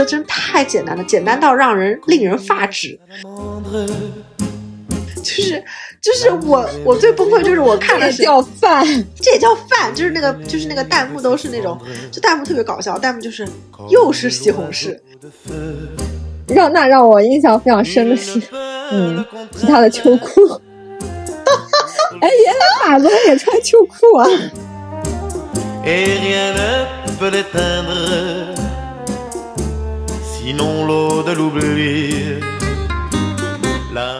[0.00, 2.98] 吃的真太简单了，简单到让人令人发指。
[5.22, 5.62] 就是
[6.00, 8.82] 就是我我最崩溃就是我看的是叫饭，
[9.20, 11.78] 这也叫饭，就是那个就是那个弹幕都是那种，
[12.10, 13.46] 就弹幕特别搞笑，弹幕就是
[13.90, 14.98] 又是西红柿。
[16.48, 18.40] 让那让我印象非常深的是，
[18.90, 19.24] 嗯，
[19.58, 20.30] 是他的秋裤。
[22.20, 24.26] 哎，原来马龙也穿秋裤啊！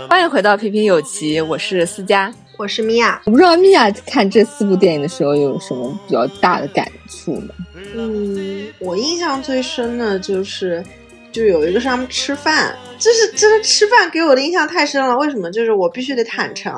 [0.08, 3.20] 欢迎回到平平有奇，我是思佳，我是米娅。
[3.24, 7.48] 我不知道米娅看这四部电影的时候有什么比较大的感触吗？
[7.96, 10.84] 嗯，我印象最深的就是，
[11.32, 15.16] 就有一个是他们吃饭，就是真的吃饭给我的印象太深了。
[15.18, 15.50] 为什么？
[15.50, 16.72] 就是我必须得坦诚，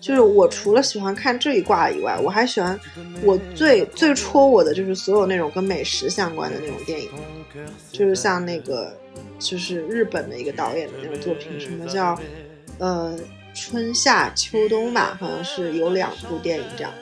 [0.00, 2.78] 就是我除了喜欢看这一挂以外，我还喜欢
[3.22, 7.08] 我最最戳我的就是所有那种跟美食相关的那种电影，
[7.92, 8.96] 就是像那个
[9.38, 12.18] 就是日本的一个导演的那个作品，什么叫？
[12.78, 13.16] 呃，
[13.54, 16.92] 春夏秋冬吧，好像是有两部电影这样，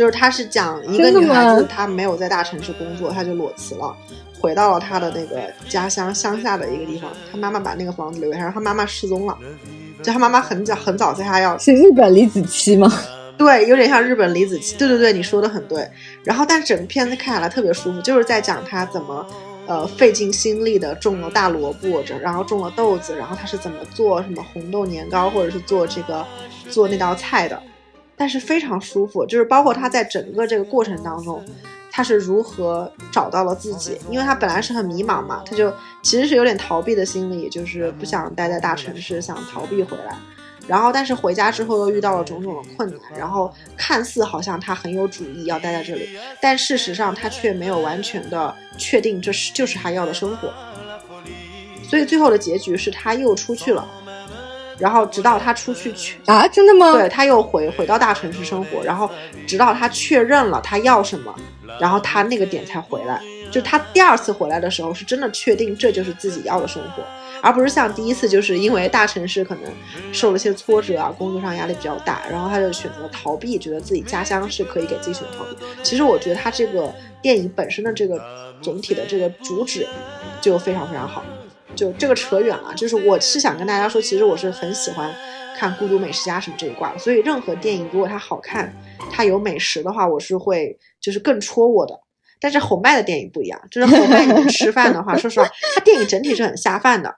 [0.00, 3.94] 就是他是讲一个女孩子，她没有在大城市工作，她就裸辞了，
[4.40, 9.36] 回到了她的那个家乡乡下的一个地方，她妈妈把那个房子留下，然后她妈妈失踪了，
[10.02, 12.90] 就她妈妈很早很早在她要是日本李子柒吗？
[13.36, 15.86] 对，有点像日本李子柒，对对对，你说的很对。
[16.24, 19.26] 然后，但整个片子看下来特别舒服，就是在讲她怎么。
[19.66, 26.26] 呃，费尽心力的种了大萝卜，这然后种了豆子，然后他是怎么做什么红豆年糕，或者是做这个
[26.68, 27.62] 做那道菜的，
[28.20, 31.42] 但是非常舒服，就是包括他在整个这个过程当中，
[31.90, 35.72] 他是如何找到了自己，因为他本来是很迷茫嘛，他就
[36.02, 40.14] 其实是有点逃避的心理，就是不想待在大城市，想逃避回来。
[40.66, 46.10] 然后，但是回家之后又遇到了种种的困难，然后看似好像他很有主意要待在这里，
[46.42, 50.52] 但事实上他却没有完全的确定这是就是他要的生活。
[51.88, 53.88] 所以最后的结局是他又出去了，
[54.80, 56.92] 然后直到他出去去啊，真的吗？
[56.94, 59.08] 对他又回回到大城市生活，然后
[59.46, 61.34] 直到他确认了他要什么，
[61.78, 63.20] 然后他那个点才回来。
[63.50, 67.02] 就他第二次回来的时候，是真的确定这就是自己要的生活。
[67.42, 69.72] 而不是像第一次，就是因为大城市可能
[70.12, 75.56] 受了些挫折啊，工作上压力比较大，然后他就选择逃避，觉得自己家乡是可以给自己选择逃避。
[75.82, 78.20] 其实我觉得他这个电影本身的这个
[78.60, 79.86] 总体的这个主旨
[80.40, 81.24] 就非常非常好。
[81.74, 85.12] 就这个扯远了，就是我是想跟大家说，其实我是很喜欢
[85.56, 86.98] 看《孤独美食家》什么这一挂的。
[86.98, 88.74] 所以任何电影如果它好看，
[89.10, 91.98] 它有美食的话，我是会就是更戳我的。
[92.40, 97.16] 但是红麦的电影不一样，就是红麦你吃饭的话，说实话，它电影整体是很下饭的。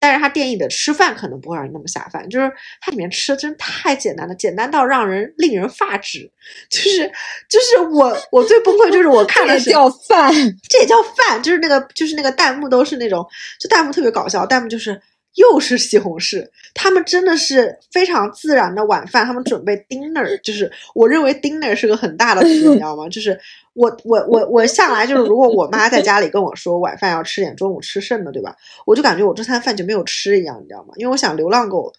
[0.00, 6.30] 但是他电影的吃饭可能不会让你那么下饭，就是它里面吃的真太简单了，简单到让人令人发指。
[6.68, 7.10] 就是
[7.48, 10.30] 就是我我最崩溃就是我看的是叫饭，
[10.68, 13.24] 这也叫饭，就是那个就是那个弹幕都是那种，
[13.58, 15.00] 就弹幕特别搞笑，弹幕就是
[15.36, 23.08] 又是西红柿，他们真的是非常自然的晚饭，他们准备 dinner，就是我认为 dinner 是个很大的 词，你知道吗？
[23.08, 23.40] 就是。
[23.74, 28.54] 我我我我向来就是，如果我妈在家里跟我说晚饭要吃点中午吃剩的，对吧？
[28.86, 30.94] 我就感觉我这餐饭就没有吃一样，你知道吗？
[30.96, 31.92] 因为我想流浪狗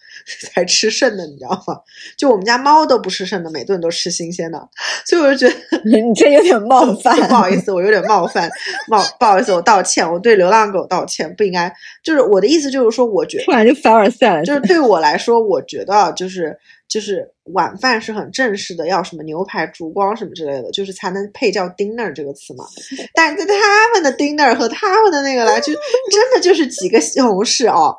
[0.54, 1.78] 才吃剩的，你知道吗？
[2.16, 4.58] 就我们家猫都不吃剩的，每顿都吃新鲜的，
[5.04, 8.50] 所以我就觉得你这有点冒 犯，不好意思，我有点冒犯，
[8.88, 11.70] 冒不好意思，我道歉，我对流浪狗道歉，不应该，
[12.02, 16.58] 就是我的意思就是说，我觉得突然就凡尔赛了，就是对我来说，我觉得就是。
[16.88, 22.64] 就是晚饭是很正式的，要什么牛排、烛光什么之类的，就是才能配叫 dinner 这个词嘛。
[23.12, 25.72] 但是在他们的 dinner 和他们的那个来，就
[26.12, 27.96] 真的就是几个西红柿哦，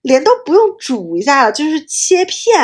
[0.00, 2.58] 连都不用煮一下了，就是切片，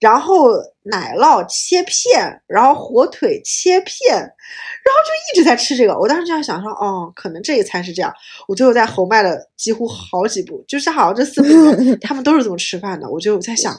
[0.00, 0.50] 然后
[0.82, 5.98] 奶酪切片，然后火腿切片，然后就一直在吃这个。
[5.98, 8.12] 我当时就在想说，哦，可能这一餐是这样。
[8.46, 13.10] 我最后在侯麦的几乎好几步，就是好像这四部 他们都是这么吃饭的。
[13.10, 13.74] 我就在想。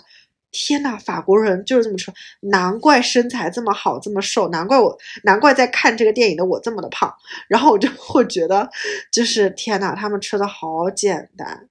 [0.52, 2.12] 天呐，法国人就是这么吃，
[2.42, 7.14] 难怪身材这么好，这么瘦，难怪我，难怪在看这个电影的我这么的胖。
[7.48, 8.70] 然后我就会觉得，
[9.12, 11.68] 就是天呐，他们吃的好简单，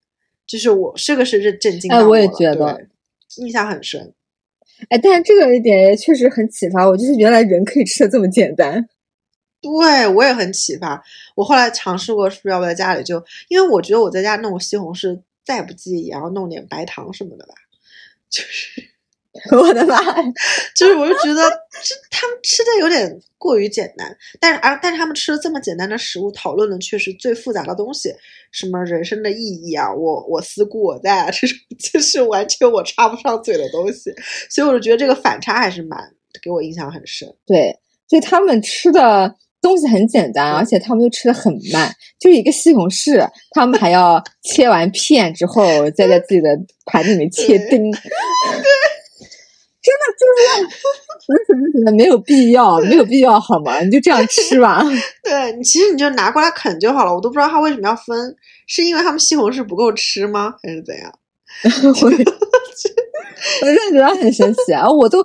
[0.46, 2.86] 就是我这个是震震惊到我了，我也觉得
[3.36, 4.14] 印象很深。
[4.88, 8.88] 哎，但是这个一点也确实很启发我，就是原来人可以吃的这么简单。
[9.60, 11.04] 对我也很启发。
[11.34, 17.52] 我后来尝试过，是不是要不在家里就，因为我觉得我在家弄西红柿再不济也要弄点白糖什么的吧。
[18.30, 18.88] 就是
[19.56, 19.96] 我的妈，
[20.74, 21.48] 就是我就觉得
[21.82, 28.12] 这他们吃的有点过于简单，但是而但是他们吃了这么简单的食物，讨论的却是最复杂的东西，
[28.50, 34.12] 什么人生的意义啊，我我思故我在啊，这种就是完全我插不上嘴的东西，
[34.50, 35.98] 所以我就觉得这个反差还是蛮
[36.42, 37.32] 给我印象很深。
[37.46, 37.78] 对，
[38.08, 46.48] 所以他们吃的东西很简单，而且他们又吃的很慢，就一个西红柿，他们还要切完片之后再在自己的
[46.86, 47.92] 盘子里面切丁。
[49.82, 50.76] 真的就是
[51.26, 52.78] 我怎么觉得没有必要？
[52.80, 53.80] 没有必要好吗？
[53.80, 54.84] 你就这样吃吧。
[55.24, 57.14] 对你，其实你就拿过来啃就好了。
[57.14, 58.36] 我都不知道他为什么要分，
[58.66, 60.54] 是因为他们西红柿不够吃吗？
[60.62, 61.10] 还是怎样？
[61.64, 64.86] 我我真的觉得很神奇啊！
[64.86, 65.24] 我都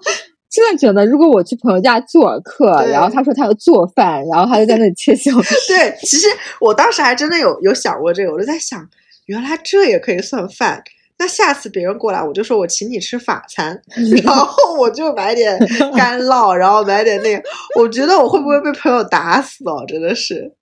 [0.49, 5.53] 真的觉得，如果我去朋友家做客，然后他说他要做饭，然后他就在那里切西红柿。
[5.67, 6.27] 对，其实
[6.61, 8.87] 我当时还真的有有想过这个，我就在想，
[9.25, 10.81] 原来这也可以算饭。
[11.17, 13.81] 那下次别人过来，我就说我请你吃法餐，
[14.23, 15.57] 然后我就买点
[15.95, 17.43] 干酪，然后买点那个。
[17.79, 19.83] 我觉得我会不会被朋友打死哦？
[19.87, 20.53] 真的是。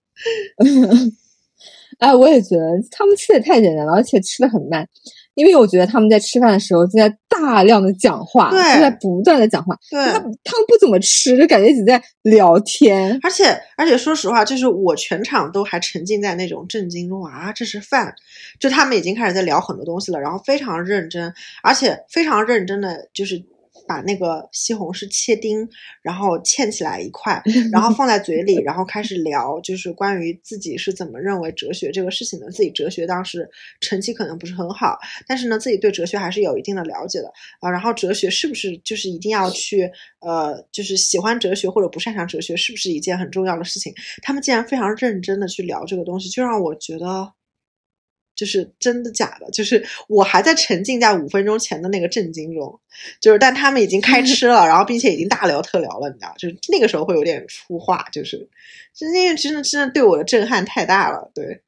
[1.99, 4.87] 哎，我也觉得他们吃的太简单了，而且吃的很慢。
[5.35, 9.75] 因为我觉得他们在吃饭的时候就在大量的讲话，就在不断的讲话。
[9.89, 13.19] 对，他他们不怎么吃，就感觉一直在聊天。
[13.23, 13.45] 而且
[13.77, 18.13] 而且，说实话，就是我全场都还沉浸在那种震惊中啊，这是饭，
[18.59, 21.33] 就他们已经开始在聊很多东西了，然后非常认真，
[21.63, 23.43] 而且非常认真的就是。
[23.87, 25.67] 把那个西红柿切丁，
[26.01, 27.41] 然后嵌起来一块，
[27.71, 32.49] 然后放在嘴里，然后开始聊，就是关于自己是怎么认为哲学这个事情的。
[32.51, 33.49] 自己哲学当时
[33.81, 34.97] 成绩可能不是很好，
[35.27, 37.69] 但是呢，自己对哲学还是有一定的了解的啊。
[37.69, 39.89] 然后哲学是不是就是一定要去
[40.19, 43.93] 呃，就是喜欢哲学或者不擅长哲学，是不是一件很重要的事情？
[44.21, 47.33] 他们竟然非常认真的去聊这个东西，就让我觉得。
[48.35, 49.49] 就是真的假的？
[49.51, 52.79] 就是我还在沉浸在五分钟前的那个震惊中，
[53.21, 56.33] 就是但他们已经开 吃了，然后并且已经大聊特聊了，你知道？
[56.37, 58.37] 就是那个时候会有点出话，就是
[58.95, 61.61] 就那个真的真的对我的震撼太大了，对。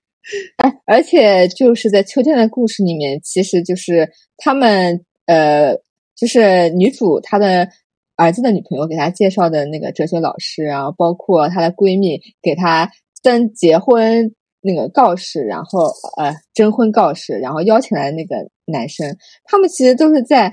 [0.58, 5.76] 哎，而且就是在秋天的故事里面，其实就是他们呃，
[6.16, 7.70] 就是女主她的
[8.16, 12.90] 儿子的女朋友给她介绍的那个哲学老师，然后包括她的闺蜜给她
[13.22, 14.34] 登结婚。
[14.66, 18.36] 那个告示，然后呃征婚告示，然后邀请来那个
[18.66, 20.52] 男生，他们其实都是在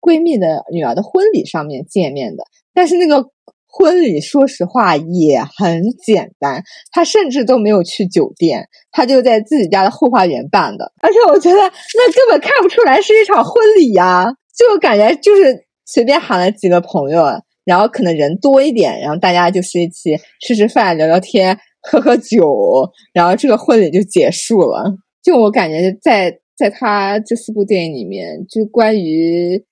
[0.00, 2.44] 闺蜜的女儿的婚礼上面见面的。
[2.72, 3.24] 但是那个
[3.66, 6.62] 婚礼，说实话也很简单，
[6.92, 10.92] 他甚至都没有去酒店，他就在自己家的后花园办的。
[11.02, 14.24] 而且我觉得那根本看不出来是一场婚礼呀，
[14.56, 17.24] 就感觉就是随便喊了几个朋友，
[17.64, 21.58] 然后可能人多一点，然后大家就是一起吃吃饭、聊聊天。
[21.90, 24.94] 喝喝酒，然后这个婚礼就结束了。
[25.22, 29.64] 就我感觉，在在他这四部电影里面，就关于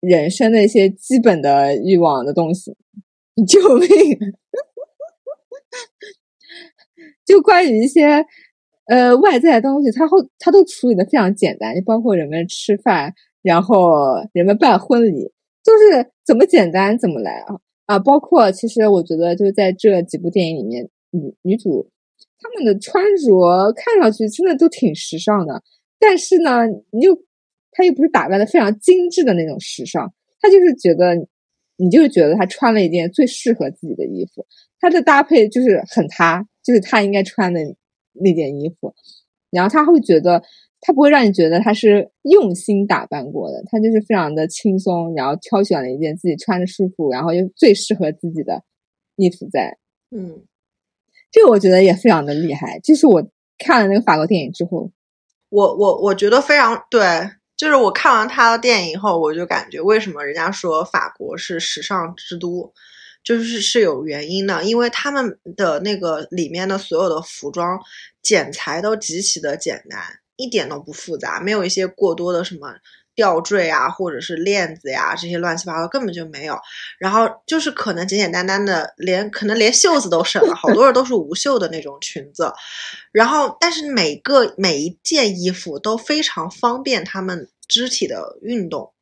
[0.00, 2.76] 人生的一些基本的欲望的东西，
[3.46, 3.88] 救命！
[7.24, 8.24] 就关于一些
[8.86, 13.12] 呃外在的东西，他后他都处理的非常简单，就包括人们吃饭，
[13.42, 15.32] 然后人们办婚礼，
[15.64, 17.56] 就是怎么简单怎么来啊
[17.86, 17.98] 啊！
[17.98, 20.88] 包括其实我觉得，就在这几部电影里面。
[21.16, 21.90] 女女主，
[22.38, 25.62] 她们的穿着看上去真的都挺时尚的，
[25.98, 27.16] 但是呢，你又
[27.72, 31.14] 她又不是打扮的非常精致的那种时尚，她就是觉得，
[31.76, 34.46] 你就是觉得她穿了一件最适合自己的衣服，
[34.80, 37.60] 她的搭配就是很她，就是她应该穿的
[38.12, 38.94] 那件衣服，
[39.50, 40.42] 然后她会觉得，
[40.80, 48.62] 她不会让你觉得她是用心打扮过的，她就是非常的轻松，然后挑选了一件自己穿着舒服，然后又最适合自己的
[49.16, 49.76] 衣服在，
[50.10, 50.44] 嗯。
[51.36, 53.22] 这个我觉得也非常的厉害，就是我
[53.58, 54.90] 看了那个法国电影之后，
[55.50, 62.72] 我我我觉得非常对，就是我看完他的电影以后，我就感觉为什么人家说法国是时尚之都，
[63.22, 67.78] 就是是有原因的，因为他们的那个里面的所有的服装
[68.22, 70.00] 剪裁都极其的简单，
[70.36, 72.74] 一点都不复杂，没有一些过多的什么。
[73.16, 76.56] 吊坠啊，或者是链子呀，这些乱七八糟根本就没有。
[77.00, 82.52] 然后就是可能简简单单的，连可能连袖子都省了，好多人都是无袖的那种裙子。
[83.10, 88.92] 然后，但是每个每一件衣服都非常方便他们肢体的运动。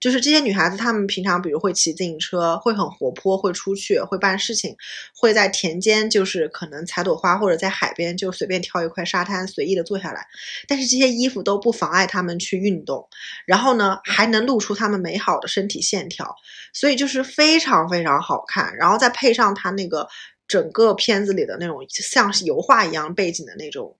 [0.00, 4.76] 就是这些女孩子，她们平常比如会骑自行车，会很活泼，会出去，会办事情，
[5.14, 10.26] 会在田间就是可能采朵花，或者在海边就随便挑一块沙滩随意的坐下来。
[10.68, 13.08] 但是这些衣服都不妨碍她们去运动，
[13.46, 16.34] 然后呢还能露出她们美好的身体线条，
[16.72, 18.76] 所以就是非常非常好看。
[18.76, 20.06] 然后再配上她那个
[20.46, 23.96] 整个片子里的那种像是油画一样背景的那种，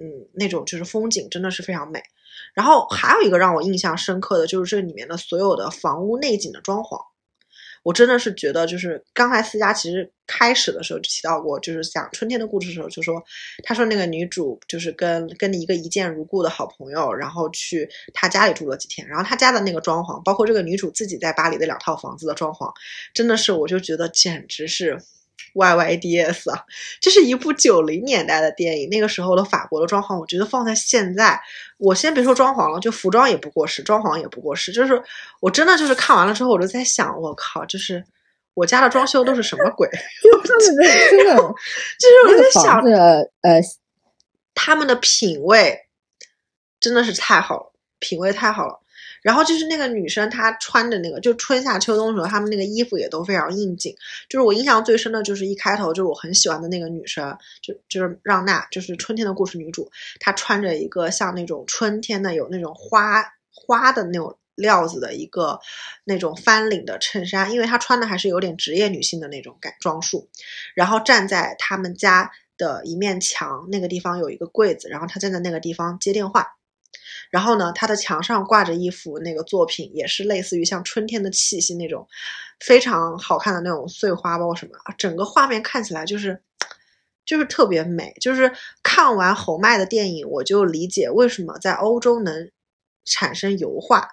[0.00, 2.02] 嗯，那种就是风景真的是非常美。
[2.54, 6.98] 然后还有一个让我印象深刻的就是这里面的所有的房屋内景的装潢，
[7.82, 13.22] 我真的是觉得，就是刚才思佳其实开始的时候就提到过，就是讲春天的故事的时候就说，
[13.62, 22.72] 他说那个女主就是跟跟一个一见如故的好朋友，然后去他家里住了几天，然后他家的那个装潢，包括这个女主自己在巴黎的两套房子的装潢，
[23.12, 24.98] 真的是我就觉得简直是
[25.54, 26.64] Y Y D S 啊，
[27.00, 31.40] 这是一部九零年代的电影，那个时候的法国的装潢，我觉得放在现在，
[31.78, 35.00] 我先别说装潢了，就服装也不过时，装潢也不过时，就是
[35.40, 38.04] 我真的就是看完了之后，我就在想，我靠，就是
[38.54, 39.88] 我家的装修都是什么鬼？
[40.44, 41.36] 他们的真的，
[42.00, 43.60] 就是我在想着，呃，
[44.54, 45.86] 他们的品味
[46.80, 48.80] 真的是太好了，品味太好了。
[49.24, 53.96] 然后就是那个女生，她穿的那个，就春夏秋冬的时候，她们那个衣服也都非常应景。
[54.28, 59.90] 就是我印象最深的就是一开头，就是我很喜欢的那个女生，就就是让娜，就是春天的故事女主，
[60.20, 65.58] 她穿着一个像那种春天的有那种花花的那种料子的一个
[66.04, 70.28] 那种翻领的衬衫，因为她穿的还是有点职业女性的那种感装束。
[70.74, 76.46] 然后站在他们家的一面墙那个地方有一个柜子，然后她站在那个地方接电话。
[77.30, 82.06] 然后呢，他的墙上挂着一幅那个作品，也是类似于像春天的气息那种，
[82.60, 86.40] 非常好看的那种碎花包括什么，整个画面看起来就是，
[87.24, 88.14] 就是特别美。
[88.20, 92.50] 就是看完侯麦的电影，我就理解为什么在欧洲能
[93.04, 94.08] 产生油画。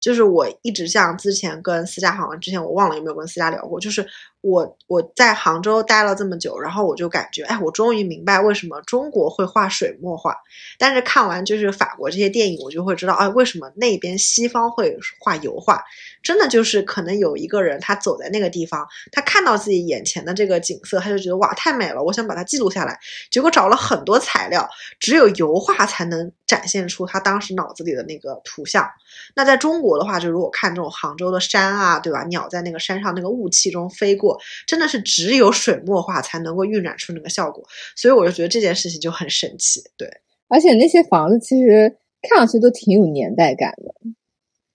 [0.00, 4.06] 就是我一直像之前跟思佳好像之前我忘了有没有跟思佳聊过，就是
[4.40, 10.36] 我我在杭州待了这么久，然后我就感觉，哎，我终于明白为什么中国会画水墨画，
[10.78, 15.82] 但是看完就是法国这些电影，我就会知道，哎，为什么那边西方会画油画？
[16.22, 22.98] 真的就是可能有一个人他走在那个地方，他看到自己眼前的这个景色，他就觉得哇，太美了，我想把它记录下来。
[23.30, 24.68] 结果找了很多材料，
[25.00, 28.88] 只有油画才能展现出他当时脑子里的那个图像。
[29.34, 32.24] 那在中国的话，就如果看这种杭州的山啊，对吧？
[32.24, 34.27] 鸟在那个山上那个雾气中飞过，
[34.66, 37.62] 真的是只有水墨画才能够晕染出那个效果。
[37.94, 40.08] 所以我就觉得这件事情就很神奇，对。
[40.48, 43.94] 而且那些房子其实看上去都挺有年代感的，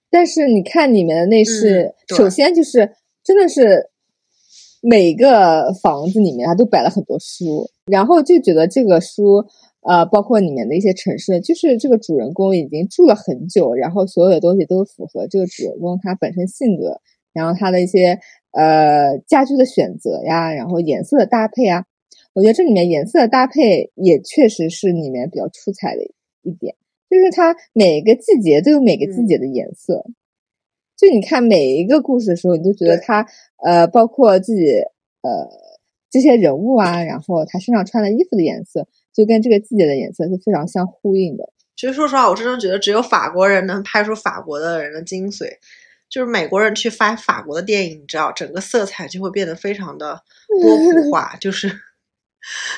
[0.10, 2.90] 但是你看里面的内饰，首先就是
[3.24, 3.90] 真的是
[4.82, 9.46] 每个房子里面它都摆了很多书，然后就觉得这个书。
[9.86, 17.02] 呃，包括里面的一些城市，就是这个主人公已经住了很久，然后所有的东西都符合这个主人公他本身性格，
[17.34, 18.18] 然后他的一些
[18.54, 21.86] 呃家具的选择呀，然后颜色的搭配啊，
[22.34, 26.04] 我觉得这里面颜色的搭配也确实是里面比较出彩的
[26.44, 26.76] 一点，
[27.10, 30.06] 就是它每个季节都有每个季节的颜色，
[30.98, 33.28] 就你看每一个故事的时候，你都觉得他
[33.64, 34.72] 呃，包括自己
[35.22, 35.50] 呃
[36.10, 38.88] 这些人物啊，然后他身上穿的衣服的颜色。
[39.14, 41.48] 就跟这个季节的颜色是非常相呼应的。
[41.76, 45.46] 其实说实话，我真的觉得只有法国人能拍出法国的人的精髓。
[46.14, 50.22] 就是美国人去拍法国的电影，你知道，整个色彩就会变得非常的
[50.62, 51.68] 波普化，就是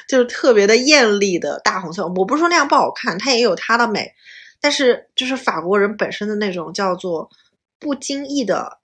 [0.07, 2.07] 就是特别的艳丽的大红色。
[2.07, 4.13] 我不是说那样不好看，它也有它的美，
[4.61, 7.29] 但是就是法国人本身的那种叫做
[7.77, 8.79] 不经意的。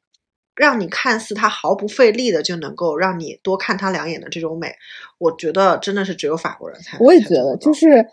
[0.54, 4.76] 让你看似他毫不费力的就能够让你多看他两眼的这种美，
[5.18, 6.98] 我觉得真的是只有法国人才。
[7.00, 8.06] 我也觉得，就是，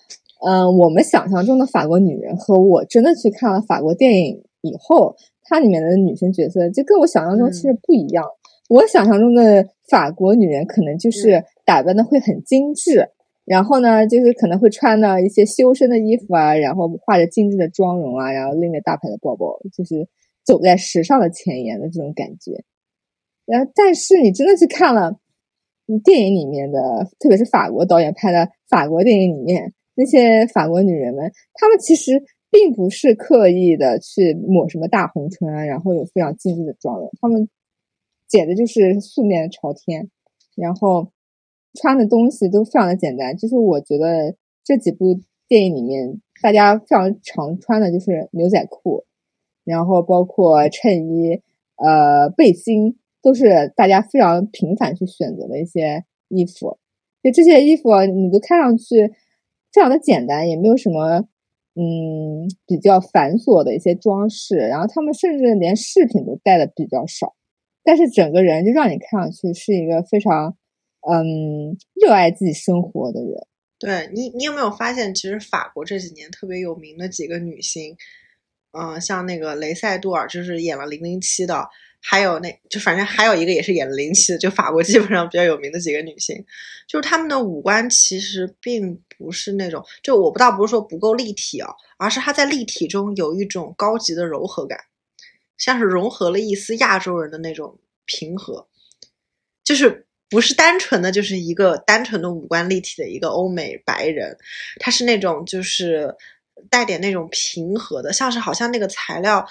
[0.46, 5.16] 嗯，我们想象中的法国女人和我真的去看了法国电影以后，
[5.48, 8.24] 它里面的女生角色就跟我想象中其实不一样。
[8.68, 13.08] 我想象中的法国女人可能就是打扮的会很精致，
[13.44, 20.08] 然后呢，就是可能会穿的一些修身的衣服啊，然后画着精致的妆容啊，然后拎着大牌的包包，就是。
[20.44, 22.64] 走在时尚的前沿的这种感觉，
[23.44, 25.20] 然后但是你真的去看了
[26.02, 26.80] 电影里面的，
[27.18, 37.48] 特别是法国导演拍的法国电影里面那些法国女人们，她们其实并不是刻意的去抹什么大红唇啊，然后有非常精致的妆容，她们
[38.26, 40.10] 简直就是素面朝天，
[40.56, 41.12] 然后
[41.74, 43.36] 穿的东西都非常的简单。
[43.36, 49.04] 就是我觉得这几部电影里面，大家非常常穿的就是牛仔裤。
[49.64, 51.42] 然后包括衬衣、
[51.76, 56.78] 呃背心，都是大家非常频繁去选择的一些衣服。
[57.22, 59.08] 就这些衣服，你都看上去
[59.70, 61.28] 非常的简单，也没有什么
[61.78, 64.56] 嗯比较繁琐的一些装饰。
[64.56, 67.36] 然后他们甚至连饰品都戴的比较少，
[67.84, 70.56] 但是整个人就让你看上去是一个非常
[71.08, 73.46] 嗯热爱自己生活的人。
[73.78, 77.96] 对你，你有没有发现，其实法国这几年特别有名的几个女星？
[78.72, 81.66] 嗯，像那个雷塞杜尔，就是演了零零七的，
[82.00, 86.44] 还有那就反正还有一个也是演了零七的，就法国基本上比较有名的几个女性，
[86.86, 94.78] 就是她们的五官其实并不是那种，就我不倒不是说不够立体啊，而是她在立体中有一种高级的柔和感，
[95.56, 98.68] 像是融合了一丝亚洲人的那种平和，
[99.64, 104.36] 就是不是单纯的就是一个单纯的五官立体的一个欧美白人，
[104.78, 106.14] 她是那种就是。
[106.70, 109.46] 带点那种平和的，像是好像那个材料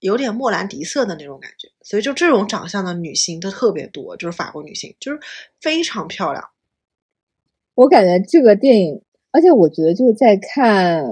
[0.00, 5.18] 有点莫兰迪色的那种感觉，所以就这种长相的女星都特别多，就是法国女性，就是
[5.60, 6.44] 非常漂亮。
[7.74, 11.02] 我感觉这个电影，而且我觉得就是在看，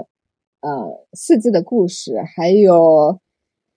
[0.61, 0.71] 呃，
[1.13, 2.75] 《四季的故事》还有《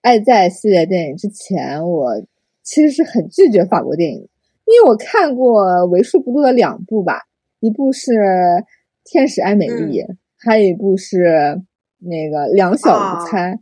[0.01, 2.21] 爱在》系列电影之前，我
[2.61, 4.19] 其实是很拒绝法国电影，
[4.65, 7.23] 因为我看过为数不多的两部吧，
[7.59, 8.11] 一部是
[9.03, 10.01] 《天使爱美丽》，
[10.37, 11.61] 还有一部是
[11.99, 13.53] 那个《两小无猜》。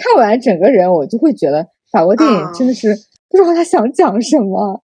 [0.00, 2.94] 看完整个人，我就会觉得法国电影真的是
[3.28, 4.82] 不知道他想讲什么，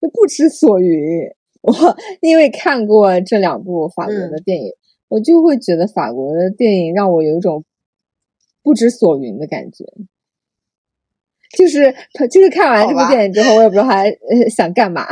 [0.00, 0.98] 就不知所云。
[1.62, 1.72] 我
[2.20, 4.70] 因为看过这两部法国的电影，
[5.08, 7.64] 我就会觉得法国的电影让我有一种
[8.62, 9.84] 不知所云的感觉。
[11.56, 11.94] 就是
[12.30, 14.04] 就是看完这部电影之后，我也不知道他
[14.48, 15.06] 想干嘛。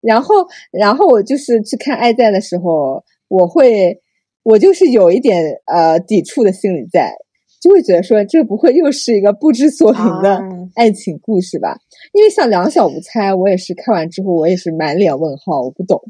[0.00, 0.34] 然后，
[0.72, 4.00] 然后我就是去看《爱在》的时候，我会
[4.42, 7.14] 我就是有一点呃抵触的心理在。
[7.60, 10.42] 就会觉得说，这不会又是一个不知所云的
[10.74, 11.78] 爱情故事吧？
[12.14, 16.00] 因为像《两小无猜》，我也是看完之后，我也是满脸问号，我不懂，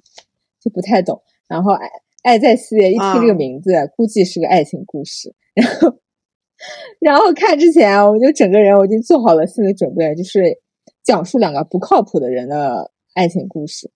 [0.62, 1.20] 就不太懂。
[1.48, 1.88] 然后《爱
[2.22, 5.34] 爱在》系列一听这个名字，估计是个爱情故事。
[5.54, 5.98] 然后，
[7.00, 10.56] 然后看之前，我就整个人我已经做好了心理准备，就是
[11.02, 13.90] 讲述两个不靠谱的人的爱情故事。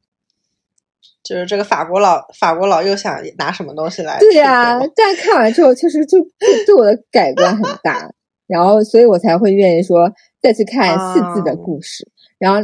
[1.24, 4.18] 就是这个法国佬，法国佬又想拿什么东西来？
[4.20, 6.18] 对呀，但看完之后，确实就
[6.66, 8.08] 对我的改观很大，
[8.46, 10.12] 然后所以我才会愿意说
[10.42, 12.06] 再去看四季的故事。
[12.38, 12.60] 然后，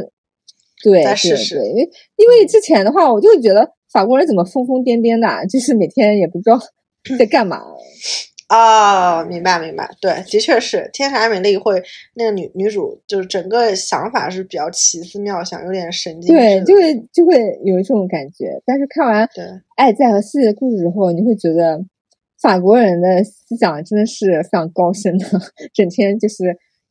[0.83, 1.03] 对对
[1.57, 6.59] 对，因为因为之前的话，我就觉得法国人怎么疯疯癫癫的，就是每天也不知道
[7.17, 7.59] 在干嘛。
[8.53, 11.81] 哦，明白明白，对，的确是《天使艾米丽》会
[12.15, 16.35] 那个女女主，就是整个想法是比较奇思妙想，有点神经。
[16.35, 18.61] 对，就会就会有一种感觉。
[18.65, 19.25] 但是看完
[19.77, 21.79] 《爱在》和《世界的故事》之后，你会觉得
[22.41, 25.25] 法国人的思想真的是非常高深的，
[25.73, 26.43] 整天就是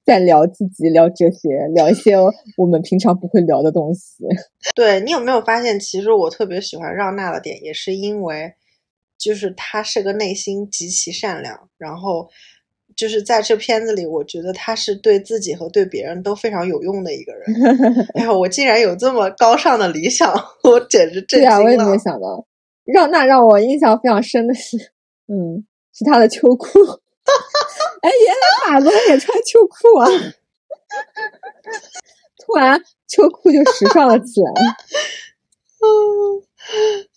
[0.02, 2.14] 在聊自己、聊哲学、聊一些
[2.56, 4.24] 我们平常不会聊的东西。
[4.74, 8.54] 对你有没有发现，其实我特别喜欢让娜的点，也是因为。
[9.20, 12.26] 就是他是个内心极其善良，然后
[12.96, 17.44] 就是在这片子里，我觉得他是对自己和对别人都非常有用的一个人。
[18.16, 20.32] 哎呀，我竟然有这么高尚的理想，
[20.64, 21.56] 我简直震惊了！
[21.56, 22.46] 对啊，我也没有想到。
[22.86, 24.76] 让那让我印象非常深的是，
[25.28, 26.68] 嗯，是他的秋裤。
[28.02, 30.08] 哎，原来法国人也穿秋裤啊！
[32.44, 34.50] 突然，秋裤就时尚了起来。
[35.82, 36.42] 嗯。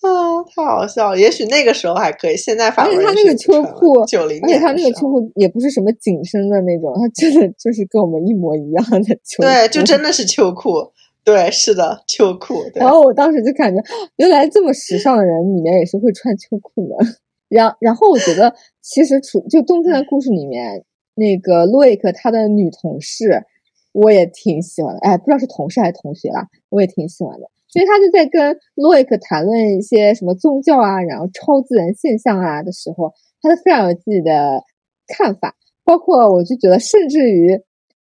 [0.02, 1.18] 啊，太好笑了！
[1.18, 9.44] 也许那个时候还可以，现在反而他那个秋裤，九零且他那个秋裤也不是什么紧身的那种，他真的就是跟我们一模一样的 秋裤。
[9.44, 10.92] 对，就真的是秋裤。
[11.24, 12.56] 对，是的，秋裤。
[12.76, 13.82] 然后我当时就感觉，
[14.18, 17.06] 原来这么时尚的人里面也是会穿秋裤的。
[17.48, 20.84] 然然后我觉得，其实除就《冬天的故事》里面
[21.16, 23.46] 那个洛伊克他的女同事，
[23.94, 25.00] 我也挺喜欢的。
[25.00, 27.48] 哎，不知道是同事还是同学啦，我也挺喜欢的。
[27.74, 34.62] 所以他就在跟洛伊克谈论一些什么宗教啊，然后超自然现象啊的时候，他都非常有自己的
[35.08, 35.56] 看法。
[35.84, 37.60] 包括我就觉得，甚至于，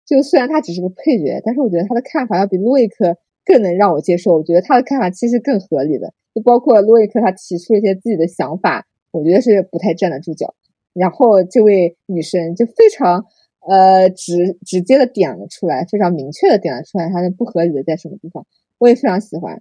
[0.06, 4.34] 就虽然他只是个配角，但是我觉得他的看法要比洛伊克更能让我接受。
[4.34, 6.14] 我觉得他的看法其实更合理的。
[6.34, 10.54] 就包括洛伊克他提出一些自己的想法，我觉得是不太站得住脚。
[10.94, 13.26] 然后这位女生就非常
[13.68, 18.44] 呃直直接的点了出来，非常明确的点了出来，他的不合理的在什么地方。
[18.78, 19.60] 我也非常喜欢，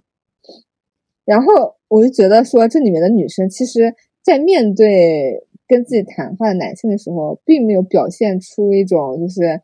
[1.24, 9.60] 然后我就觉得说，这里面的女生其实，在面对跟自己谈话的男性的时候，并没有表现出一种就是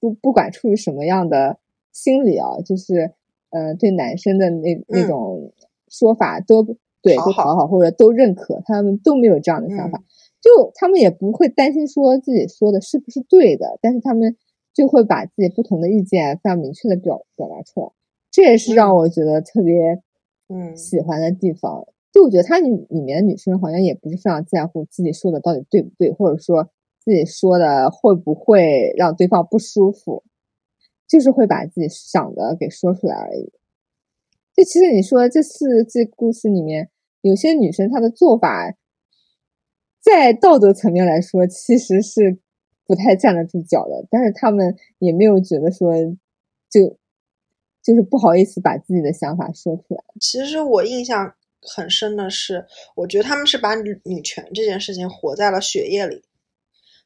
[0.00, 1.58] 不不管出于什么样的
[1.92, 3.12] 心理啊，就是
[3.50, 5.52] 呃对男生的那那种
[5.88, 6.62] 说法都
[7.02, 10.02] 对都讨好或者都认可，他们都没有这样的想法，
[10.40, 14.36] 就他们也不会担心说自己说的是不是对的，但是他们
[14.74, 17.90] 就会把自己不同的意见非常明确的表表达出来。
[18.30, 20.00] 这也是让我觉得特别，
[20.48, 21.86] 嗯，喜欢的地方。
[22.12, 30.24] 就我觉得它里里面的女生好像也不是非常在乎自己说的到底对不对，或者说自己说的会不会让对方不舒服，
[31.08, 33.52] 就是会把自己想的给说出来而已。
[34.56, 36.90] 就其实你说这四这故事里面，
[37.20, 38.74] 有些女生她的做法，
[40.00, 42.38] 在道德层面来说其实是
[42.86, 45.94] 不太站得住脚的，但是她们也没有觉得说
[46.70, 46.99] 就。
[47.82, 50.02] 就是不好意思把自己的想法说出来。
[50.20, 56.22] 其实我印象很深的是，我觉得他们是把女女权这件事情活在了血液里，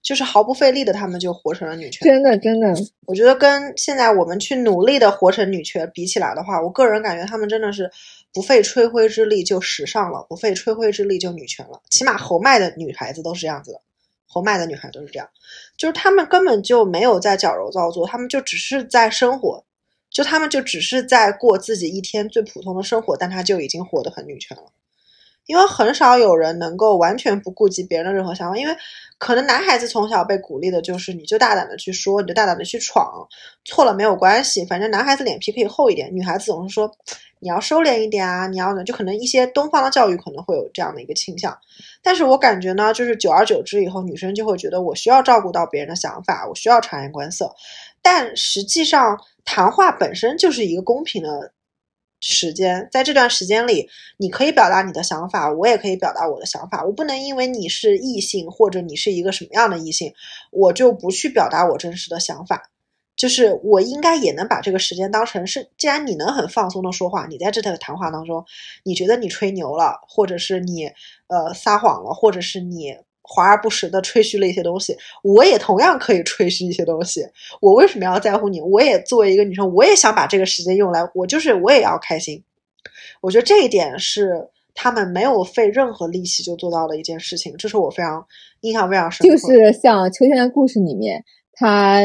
[0.03, 2.07] 就是毫不费力的，他们就活成了女权。
[2.07, 2.73] 真的，真的，
[3.07, 7.91] 我觉得跟现在我们去努力的活成女权比起来的话，我个人感觉他们真的是
[8.33, 11.81] 不费吹灰之力就时尚了，不费吹灰之力就女权了。
[11.91, 13.81] 起码侯麦的女孩子都是这样子的，
[14.27, 15.29] 侯麦的女孩都是这样，
[15.77, 19.65] 就是她们根本就没有在矫揉造作，她们就只是在生活，
[20.15, 24.63] 就他们就只是在过自己一天最普通的生活，但他就已经活得很女权了。
[25.47, 28.75] 因为很少有人能够完全不顾及别人的任何想法，因为
[29.19, 33.29] 可能男孩子从小被鼓励的就是你就大胆的去说，你就大胆的去闯，
[33.63, 36.91] 错了没有关系，反正男孩子脸皮可以厚一点，女孩子总是说
[37.41, 41.55] 你要收敛一点啊，你要呢，就可能一些东方的教育可能会有这样的一个倾向，
[42.03, 47.55] 但是我感觉呢，就是久而久之以后，女生就会觉得我需要照顾到别人的想法，我需要察言观色，
[48.05, 51.53] 但实际上谈话本身就是一个公平的。
[52.27, 53.87] 时间在这段时间里，
[54.17, 56.83] 你可以表达你的想法，我也可以表达我的想法。
[56.83, 60.15] 我不能因为你是异性，或者你是一个什么样的异性，
[60.51, 62.71] 我就不去表达我真实的想法。
[63.15, 68.43] 就是我应该也能把这个时间当成是，既然你能很放松的说话，你在这个谈话当中，
[68.85, 70.87] 你觉得你吹牛了，或者是你
[71.27, 72.97] 呃撒谎了，或者是你。
[73.27, 77.23] 华而不实的吹嘘了一些东西，我也同样可以吹嘘一些东西。
[77.59, 78.61] 我为什么要在乎你？
[78.61, 82.45] 我也作为一个女生，我也想把这个时间用来，我就是我也要开心。
[83.23, 88.27] 我觉得这一点是他们没有费任何力气就做到的一件事情，这是我非常
[88.61, 89.27] 印象非常深。
[89.27, 92.03] 就是像《秋天的故事》里面，他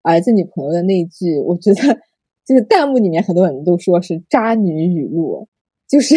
[0.00, 2.00] 儿子女朋友的那句，我觉得
[2.46, 5.46] 就是弹幕里面很多人都说是渣女语录，
[5.86, 6.16] 就是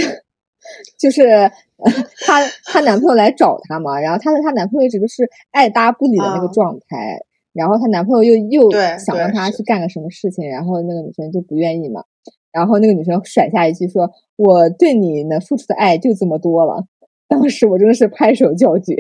[0.98, 1.52] 就是。
[2.26, 7.20] 她她男朋友来找她嘛，然后她和她男朋友一直都是爱搭不理的那个状态，
[7.54, 12.04] 然后她男朋友又又想让她去干个什么事情，然后那个女生就不愿意嘛，
[12.52, 16.86] 然后那个女生甩下一句说：“我对你能付出的爱就这么多了。”
[17.28, 18.94] 当时我真的是拍手叫绝，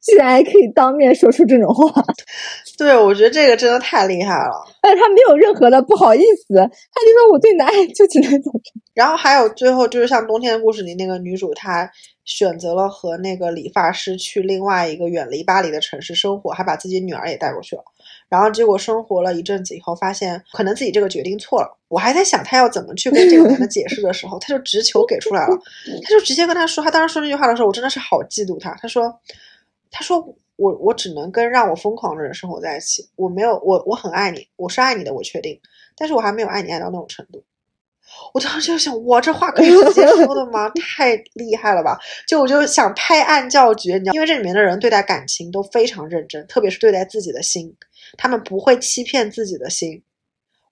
[0.00, 2.02] 居然还可以当面说出这种话。
[2.78, 4.64] 对，我觉得这个真的太厉害了。
[4.80, 8.60] 但是他没有任何的不好意思，他就说我对你的爱就只能这么。
[8.94, 11.90] 然后还有最后就是像冬天的故事里那个女主，她
[12.24, 17.82] 选择了和那个理发师去另外一个远离巴黎的城市生活，还把自己女儿也带过去了。
[18.32, 21.78] 然后结果生活了一阵子以后，发现可能自己这个决定错了。
[21.88, 25.54] 我还在想他要怎么去跟这个男的解释的时候，他就直球给出来了。
[26.02, 28.74] 他就直接跟他说，他当时说那句话的时候，我真的是好嫉妒他。
[28.80, 29.14] 他说，
[29.90, 33.06] 他说我我只能跟让我疯狂的人生活在一起。
[33.16, 35.60] 我没有我我很爱你，我是爱你的，我确定。
[35.94, 37.44] 但是我还没有爱你爱到那种程度。
[38.32, 40.70] 我当时就想，哇，这话可以直接说的吗？
[40.96, 41.98] 太厉害了吧！
[42.26, 47.74] 就我就想拍案叫绝，你知道，因为这里面的人对待感情都非常认真，特别是对待自己的心。
[48.16, 50.02] 他们不会欺骗自己的心，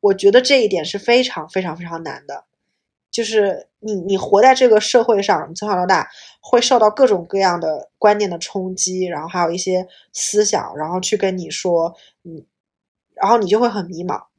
[0.01, 2.45] 我觉得这一点是非常非常非常难的。
[3.11, 6.09] 就是你你活在这个社会上，你从小到大
[6.41, 12.47] 会受到各种各样的观念的冲击，然后还有一些思想，然后去跟你说，嗯，
[13.15, 14.30] 然后你就会很迷茫。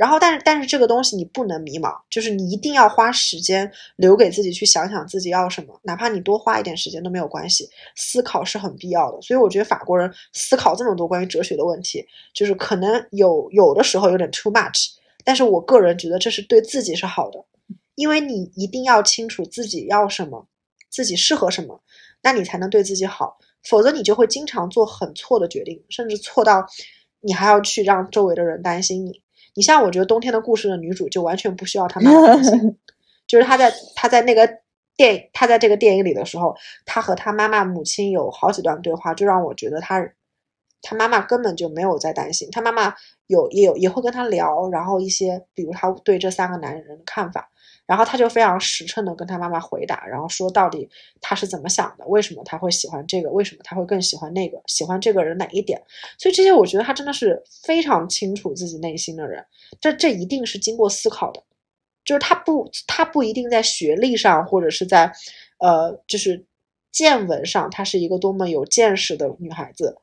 [0.00, 7.68] 然后，但是，但是这个东西你不能迷茫，就是你一定要花时间留给自己去想想自己要什么，哪怕你多花一点时间都没有关系。
[7.94, 14.86] 思考是很必要的，所以我觉得法国人思考这么多关于哲学的问题，就是可能有有的时候有点 too much，
[15.22, 17.44] 但是我个人觉得这是对自己是好的，
[17.94, 20.46] 因为你一定要清楚自己要什么，
[20.88, 21.78] 自己适合什么，
[22.22, 26.64] 那你才能对自己好，否则你就会经常做很错的决定，甚至错到
[27.20, 29.20] 你还要去让周围的人担心你。
[29.54, 32.78] 你像我觉得冬天的故事的女主就完全不需要她妈妈担心，
[33.26, 34.48] 就是她在她在那个
[34.96, 40.00] 电她在这个电影里的时候，她和她妈妈母亲有好几段对话，就让我觉得她
[40.82, 42.94] 她妈妈根本就没有在担心，她妈妈
[43.26, 47.50] 有也有也会跟她聊，然后一些比如她对这三个男人的看法。
[47.90, 50.88] 然后他就非常实诚的跟他妈妈回答，然后说到底
[51.20, 55.82] 他是怎么想的，为什么他会喜欢这个，为什么他会更喜欢那个，喜欢这个人哪一点？
[56.16, 59.44] 所以这些我觉得他真的是非常清楚自己内心的人，
[59.80, 61.42] 这这一定是经过思考的，
[62.04, 65.12] 就是他不他不一定在学历上或者是在，
[65.58, 66.46] 呃，就是
[66.92, 69.96] 见闻上，她是一个多么有见识的女孩子，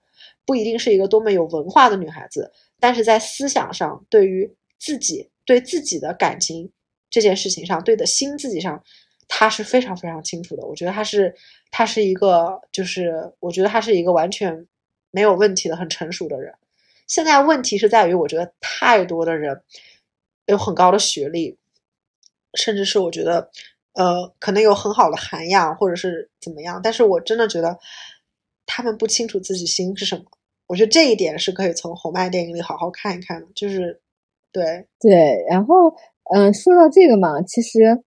[0.46, 6.70] 不一定是一个多么有文化的女孩子，但是在思想上，对于自己对自己的感情。
[7.10, 8.84] 这件事情上，对的心自己上，
[9.28, 10.66] 他是非常非常清楚的。
[10.66, 11.34] 我觉得他是，
[11.72, 14.68] 他是一个，就是我觉得他是一个完全
[15.12, 16.54] 没有问题的、很成熟的人。
[17.08, 19.62] 现在问题是在于，我觉得太多的人
[20.46, 21.58] 有很高的学历，
[22.56, 23.50] 甚至是我觉得，
[23.94, 26.82] 呃，可能有很好的涵养，或者是怎么样。
[26.84, 27.80] 但是我真的觉得
[28.66, 30.26] 他们不清楚自己心是什么。
[30.68, 33.48] 我觉得这一点是可以从红麦电影里好好看一看的。
[33.56, 34.02] 就是
[34.52, 35.96] 对对，然后。
[36.30, 38.04] 嗯，说到这个嘛，其实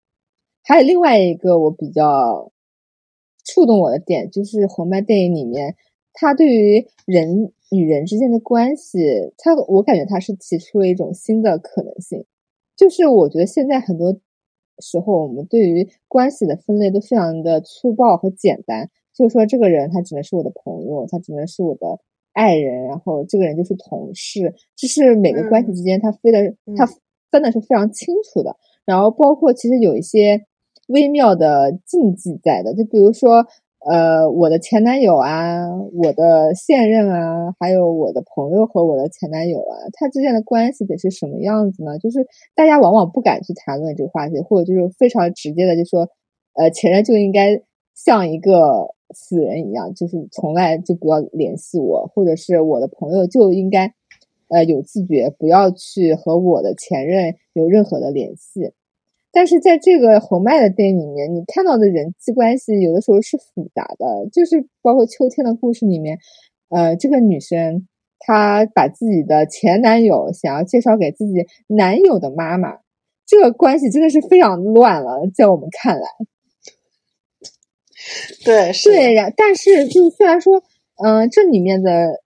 [0.64, 2.52] 还有另外一个我比较
[3.44, 5.76] 触动我的点，就是红麦电影里面，
[6.12, 8.98] 他对于人与人之间的关系，
[9.38, 12.24] 他我感觉他是提出了一种新的可能性。
[12.76, 14.12] 就是我觉得现在很多
[14.80, 21.98] 时候，我们对于关系的分类都非常的粗暴和简单，就是说这个人他只能是我的朋友，他只能是我的
[22.32, 26.88] 爱人，然后这个人就是同事，就是每个关系之间他分的他
[27.30, 28.56] 分的是非常清楚的。
[28.84, 30.42] 然后包括其实有一些
[30.88, 33.46] 微妙的禁忌在的，就比如说。
[33.88, 41.96] 呃，我的前男友啊，我的现任啊，还有我的朋友和我的前男友啊，他之间的关系得是什么样子呢？
[42.00, 46.08] 就是大家往往不敢去谈论这个话题，或者就是非常直接的就说，
[46.54, 47.62] 呃，前任就应该
[47.94, 53.94] 像一个死人一样，就是从来就不要联系我，或者是我的朋友就应该，
[54.48, 58.72] 呃，有自觉，不要去和我的前任有任何的联系。
[59.30, 66.18] 但是在这个红麦的电影里面，你看到的人际关系有的时候是复杂的，就是包括秋天的故事里面，
[66.70, 67.86] 呃，这个女生
[68.18, 72.78] 她把自己的前男友想要介绍给自己男友的妈妈，
[73.26, 76.08] 这个关系真的是非常乱了，在我们看来。
[78.44, 80.62] 对，对呀，但是就虽然说，
[81.04, 82.22] 嗯，这里面的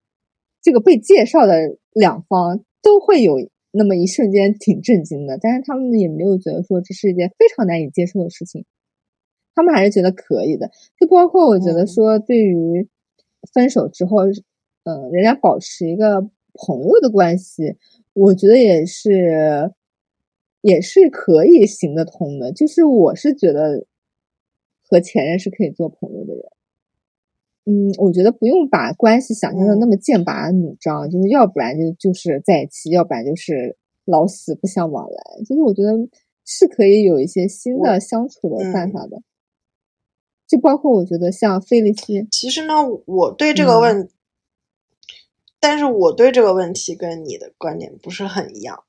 [0.62, 3.36] 这个被介绍的两方都会有。
[3.74, 8.66] 那么一瞬间挺震惊的，但是他们也没有觉得说这是一件非常难以接受的事情，
[9.54, 10.70] 他们还是觉得可以的。
[11.00, 12.86] 就包括我觉得说，对于
[13.54, 14.26] 分手之后，
[14.84, 16.20] 嗯，人家保持一个
[16.52, 17.78] 朋友的关系，
[18.12, 19.72] 我觉得也是
[20.60, 22.52] 也是可以行得通的。
[22.52, 23.86] 就是我是觉得
[24.82, 26.44] 和前任是可以做朋友的人。
[27.64, 35.22] 嗯，我觉得不用把关系想象的那么剑拔弩张，就是要不然就就是在一起，要不然就是老死不相往来。
[35.46, 35.92] 其实我觉得
[36.44, 39.22] 是可以有一些新的相处的办法的，
[40.48, 42.26] 就包括我觉得像菲利西。
[42.32, 42.74] 其实呢，
[43.06, 44.08] 我对这个问，
[45.60, 48.82] 但是我对这个问题跟你的观点不是很一样。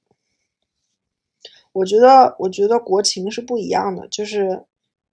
[1.74, 4.64] 我觉得，我觉得国情是不一样的，就是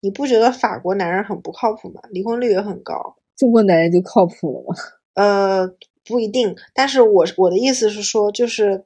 [0.00, 2.00] 你不觉得法国男人很不靠谱吗？
[2.10, 3.16] 离婚率也很高。
[3.40, 4.76] 中国男人就靠谱了吗？
[5.16, 5.66] 呃，
[6.04, 6.54] 不一定。
[6.74, 8.84] 但是我我的意思是说，就是，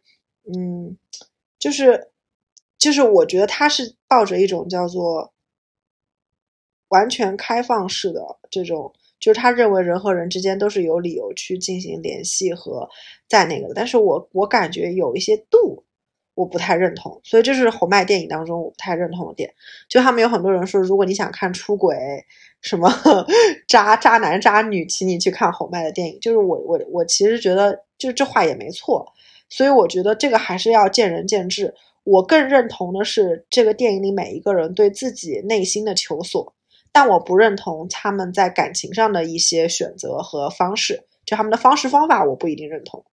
[0.56, 0.96] 嗯，
[1.58, 2.10] 就是，
[2.78, 5.32] 就是我觉得他是抱着一种叫做
[6.90, 12.88] 完全开放式的这种，就是他认为人和人之间都是有理由去进行联系和
[13.28, 13.74] 在那个的。
[13.74, 15.83] 但是我我感觉有一些度。
[16.34, 19.54] 我不太认同，所以这是红麦电影当中我不太认同的点。
[19.88, 21.96] 就他们有很多人说，如果你想看出轨，
[22.60, 22.90] 什么
[23.68, 26.18] 渣渣男渣女，请你去看红麦的电影。
[26.20, 29.12] 就是我我我其实觉得，就这话也没错。
[29.48, 31.74] 所以我觉得这个还是要见仁见智。
[32.02, 36.54] 我更认同的是这个电影里每一个人对自己内心的求索，
[36.90, 41.04] 但我不认同他们在感情上的一些选择和方式。
[41.24, 43.04] 就他们的方式方法，我不一定认同。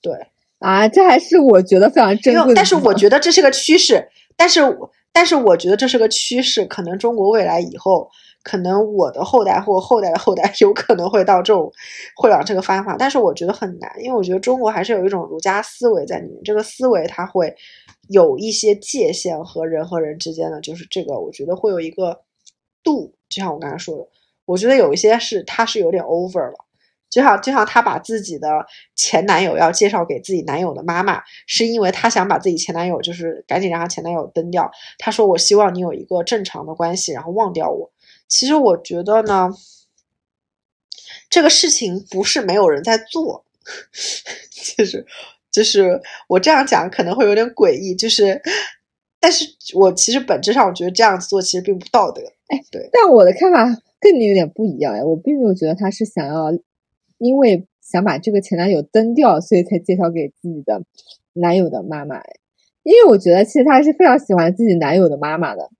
[0.00, 0.26] 对。
[0.66, 2.52] 啊，这还是我觉得非常珍贵。
[2.52, 4.60] 但是我觉得这是个趋势，但是
[5.12, 8.10] 但是我觉得这是个趋势，可能中国未来以后，
[8.42, 11.70] 可能我的后代或后代的后代 有可能会到这种，
[12.16, 12.98] 会往这个方向。
[12.98, 17.54] 但是我觉得很难，因为我觉得中国还是有一种儒家思维在里面，这个思维它会
[18.08, 22.22] 有一些界限和人和人之间的，就是这个我觉得会有一个
[22.82, 24.08] 度，就像我刚才说的，
[24.44, 26.65] 我觉得有一些是它是有点 over 了。
[27.08, 28.48] 就像就像她把自己的
[28.94, 34.70] 前男友要介绍给自己男友的妈妈，是因为她想把自己前男友就是赶紧让她前男友蹬掉。
[34.98, 37.90] 她说：“我希望你有一个正常的关系，然后忘掉我。”
[38.28, 39.50] 其实我觉得呢，
[41.30, 43.44] 这个事情不是没有人在做，
[44.76, 45.06] 就是
[45.50, 48.42] 就是我这样讲可能会有点诡异，就是，
[49.20, 52.20] 但是我其实本质上我觉得这样子做其实并不道德。
[52.48, 53.64] 哎，对，但我的看法
[54.00, 56.52] 跟你有点不一样哎，我并没有觉得他是想要。
[57.18, 60.82] 因为想把这个前男友蹬掉，所以才介绍给自己的
[61.32, 62.20] 男友的妈妈。
[62.82, 65.70] 因为我觉得其实她是非常喜欢自己男友的妈妈的，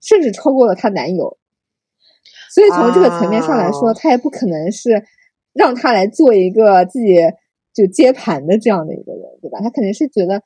[0.00, 1.38] 甚至超过了她男友。
[2.54, 5.02] 所以从这个层面上来说，她也不可能是
[5.52, 7.16] 让他来做一个自己
[7.74, 9.60] 就接盘的这样的一个人，对吧？
[9.60, 10.42] 她肯定是觉得，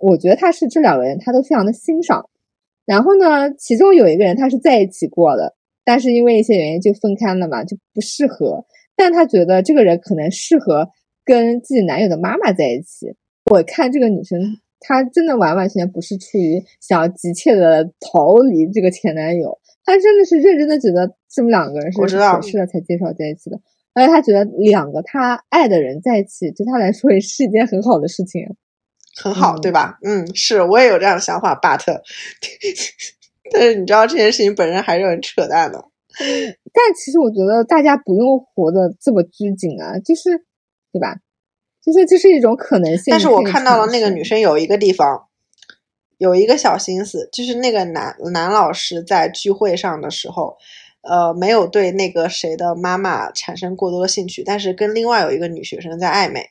[0.00, 2.28] 我觉得他是这两个人她都非常的欣赏。
[2.84, 8.64] 然后呢，其中有一个人他是在一起过的，但是因为一些原因就分开了嘛，就不适合。
[8.98, 10.88] 但他觉得这个人可能适合
[11.24, 13.14] 跟自己男友的妈妈在一起。
[13.44, 22.08] 我看这个女生，她真的完完全全不是出于想要急切的逃离这个前男友，她真的是认真的觉得这么两个人是合
[22.42, 23.60] 适的才介绍在一起的。
[23.94, 28.42] 而且她觉得两个她爱的人在一起，对她来说也是一件很好的事情，
[29.22, 29.96] 很好，对吧？
[30.02, 31.80] 嗯，是我也有这样的想法，but，
[33.52, 35.84] 但是你知道这件事情本身还是很扯淡的。
[36.72, 40.44] 但其实我觉得大家不用活得这么拘谨啊，就是，
[40.92, 41.16] 对吧？
[41.80, 43.04] 就是这是一种可能性。
[43.10, 45.28] 但是我看到了那个女生有一个地方，
[46.18, 50.56] 有一个小心思，就是那个男男老师在聚会上的时候，
[51.02, 56.48] 呃，没有对那个谁的妈妈产生过多的兴趣，但是跟另外有一个女学生在暧昧，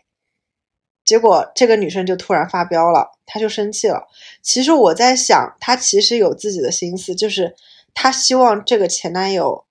[1.03, 4.07] 结果这个女生就突然发飙了，她就生气了。
[4.41, 7.53] 其实我在想，她其实有自己的心思，就是
[7.99, 9.65] 她希望这个前男友，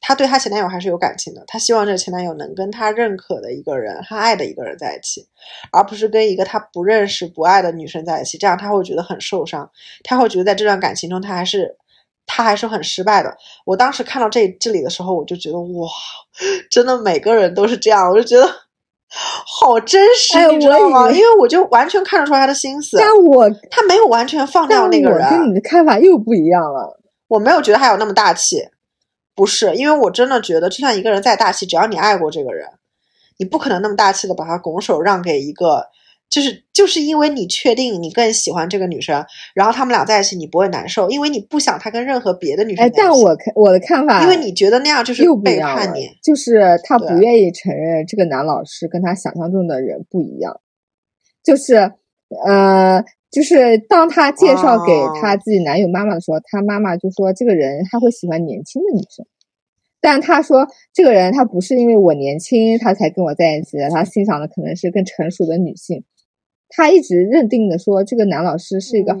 [0.00, 5.26] 她对她前男友还是有感情的，她希望这个前男友能跟她认可的一个人，她爱的一个人在一起，
[5.72, 9.70] 而不是跟一个她不认识、不爱的女生在一起，这样她会觉得很受伤，
[10.04, 11.78] 她会觉得在这段感情中，她还是。
[12.24, 13.36] 他还是很失败的。
[13.66, 15.88] 我当时看到这这里的时候，我就觉得哇，
[16.70, 18.48] 真的每个人都是这样，我就觉得
[19.10, 21.10] 好真实，你知道吗？
[21.10, 22.96] 因为我就完全看得出来他的心思。
[22.96, 27.01] 但我他没有完全放掉那个人，跟你的看法又不一样了。
[27.32, 28.68] 我没有觉得他有那么大气，
[29.34, 32.68] 不是，因为我真的觉得，就算一个人再大气，只要你爱过这个人，
[33.38, 35.86] 你不可能那么大气的把他拱手让给一个。
[36.28, 39.22] 就是就是因为你确定你更喜欢这个女生，
[39.54, 42.86] 然后他们俩在一起你不会难受，因为你不想他跟任何别的女生。
[42.86, 50.58] 哎，但我看我的看法，因为你觉得那样就是背叛你，就是他不愿意承认这个男老师跟他想象中的人不一样，
[51.44, 51.74] 就是
[52.46, 59.26] 呃，就是当他介绍给他自己男友妈妈的时候，他妈妈就说这个人他会喜欢年轻的女生，
[60.02, 66.04] 但他说这个人他不是因为我年轻他才跟我在一起的，他欣赏的可能是更成熟的女性。
[66.68, 69.16] 他一直认定的说，这个男老师是一个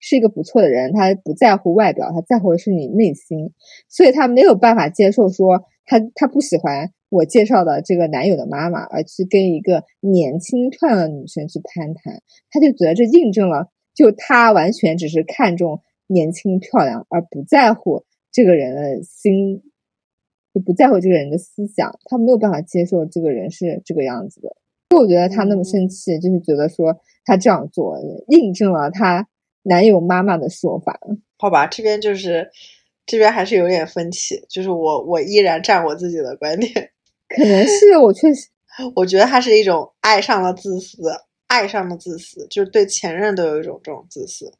[0.00, 3.52] 是一个不错的人，他不在乎外表，他在乎的是你内心，
[3.88, 19.62] 所以他没有办法接受说他他不喜欢我介绍的这个男友的妈妈，而去跟一个年轻漂亮的女生去攀谈，他就觉得这印证了，就他完全只是看重年轻漂亮，而不在乎这个人的心，
[20.54, 24.56] 就不在乎这个人的思想，他没有办法接受这个人是这个样子的。
[24.96, 26.96] 我觉得她那么生气，就是觉得说
[27.26, 27.98] 她这样做
[28.28, 29.28] 印证了她
[29.64, 30.98] 男友妈妈的说法。
[31.36, 32.50] 好吧，这边就是
[33.04, 36.90] 这边还是有点分歧，就是我我依然站我自己的观点。
[37.36, 38.48] 可能是我确实，
[38.96, 41.02] 我觉得他是一种爱上了自私，
[41.46, 44.52] 爱上了自私，就是对前任都有一种这种自私。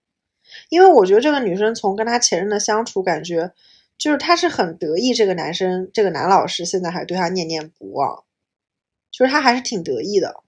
[0.68, 3.52] 因为我觉得这个女生从跟她前任的相处，感觉
[3.96, 8.24] 就是她是很得意，这个男生这个男老师现在还对她念念不忘。
[9.11, 10.41] 就是她还是挺得意的，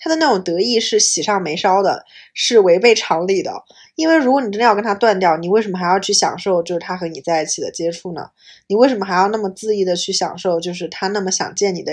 [0.00, 3.52] 他的那种得意是喜上眉梢的，是违背常理的。
[3.96, 8.30] 因为如果你真的要跟他断掉，你为什么还要去享受就是他和你在一起的接触呢？
[8.68, 11.92] 你为什么还要那么恣意的去享受就是他那么想见你的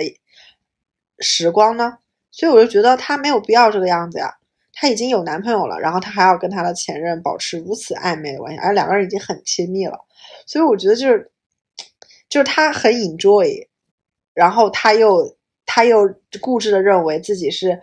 [1.20, 1.98] 时光呢？
[2.32, 4.36] 所以我就觉得他没有必要这个样子呀。
[4.72, 9.98] 他已经有男朋友了，然后他还要跟他的前任保持如此暧昧的关系，而两个人已经很亲密了。
[10.46, 11.32] 所以我觉得就是，
[12.30, 13.68] 就是他很 enjoy，
[14.34, 15.36] 然后他又。
[15.68, 16.08] 他又
[16.40, 17.82] 固执的认为自己是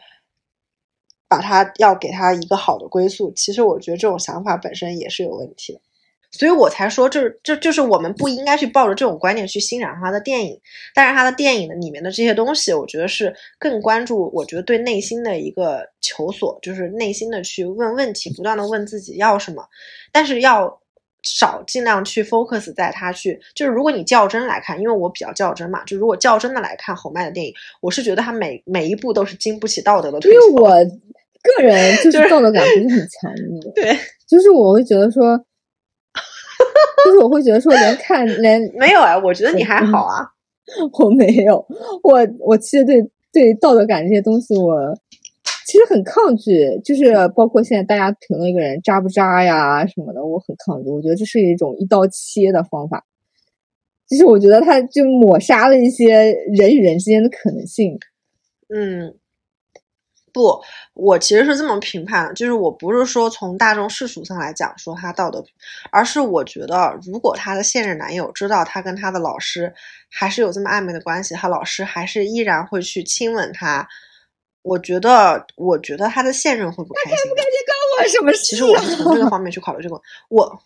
[1.32, 5.80] 把他要给他一个好的归宿，其实我觉得这种想法本身也是有问题的，
[6.30, 10.60] 所以我才说，就是这就是我们不应该去抱着这种观点去欣赏他的电影。
[10.94, 19.66] 但是他的电影的里面的这些东西，我觉得是更关注，我觉得对内心的一个求索，就是内心的去问问题，不断的问自己要什么，
[20.12, 20.78] 但是要。
[21.24, 30.70] 少尽量去 focus 在他去，就是如果你较真来看，因为我比较较真嘛，就如果较真的来看侯麦的电影，我是觉得他每每一部都是经不起道德的推因为我
[31.42, 35.36] 个人就是道德感不是很强烈， 对，就是我会觉得说，
[37.04, 40.24] 就是我会觉得说，连看 连没有啊，我觉得你还好啊，
[40.98, 41.66] 我没有，
[42.02, 43.02] 我我其实对
[43.32, 44.94] 对道德感这些东西我。
[45.64, 50.90] 其实很抗拒，就是包括现在大家评论一个人渣不渣呀什么的，我很抗拒。
[50.90, 53.06] 我觉得这是一种一刀切的方法，
[54.06, 57.96] 就是我觉得他就抹杀了一些人与人之间的可能性。
[58.68, 59.14] 嗯，
[60.32, 60.62] 不，
[60.94, 65.44] 我其实是这么评判，就是我不是说从大众世俗上来讲说他道德，
[65.90, 69.72] 而是我觉得如果他的现任男友知道他跟他的老师
[70.10, 73.86] 还是有这么暧昧的关系，他老师还是依然会去亲吻他。
[74.62, 77.28] 我觉得，我觉得他的现任会不开心。
[77.28, 78.44] 不开心关我什么事？
[78.44, 80.00] 其实我是从这个方面去考虑这个。
[80.28, 80.62] 我，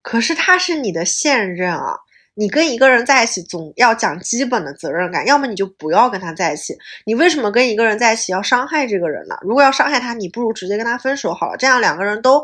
[0.00, 1.98] 可是他是你的现任啊！
[2.34, 6.74] 你跟一个人在一起，总要讲基本的责任感，要么你就不要跟他在一起。
[7.06, 9.36] 你为什么跟一个人在一起要伤害这个人呢？
[9.42, 12.42] 如果要伤害他，你不如直接跟他分手好了，这样两个人都。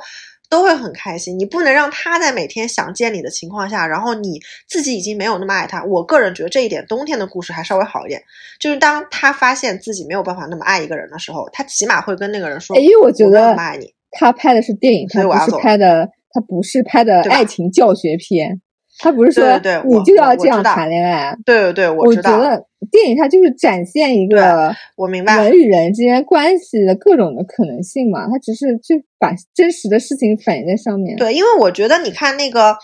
[0.51, 1.39] 都会很开心。
[1.39, 5.85] 你不能让他在每天想见你的情况下，然后你自己已经没有那么爱他。
[5.85, 8.21] 我个人觉得这一点，冬天的故事还稍微好一点。
[8.59, 18.61] 就是当他发现自己没有办法那么爱一个人的时候，他起码会跟那个人说：“因为我觉得爱你。”他拍的是电影，他不是拍的，他不是拍的爱情教学片。
[19.01, 19.43] 他不是说
[19.85, 31.17] 你就要这样谈恋爱，对对对，我觉得电影它就是展现一个我明白人与人之间关系的各种的可能性嘛，它只是就把真实的事情反映在上面。
[31.17, 32.77] 对，因为我觉得你看那个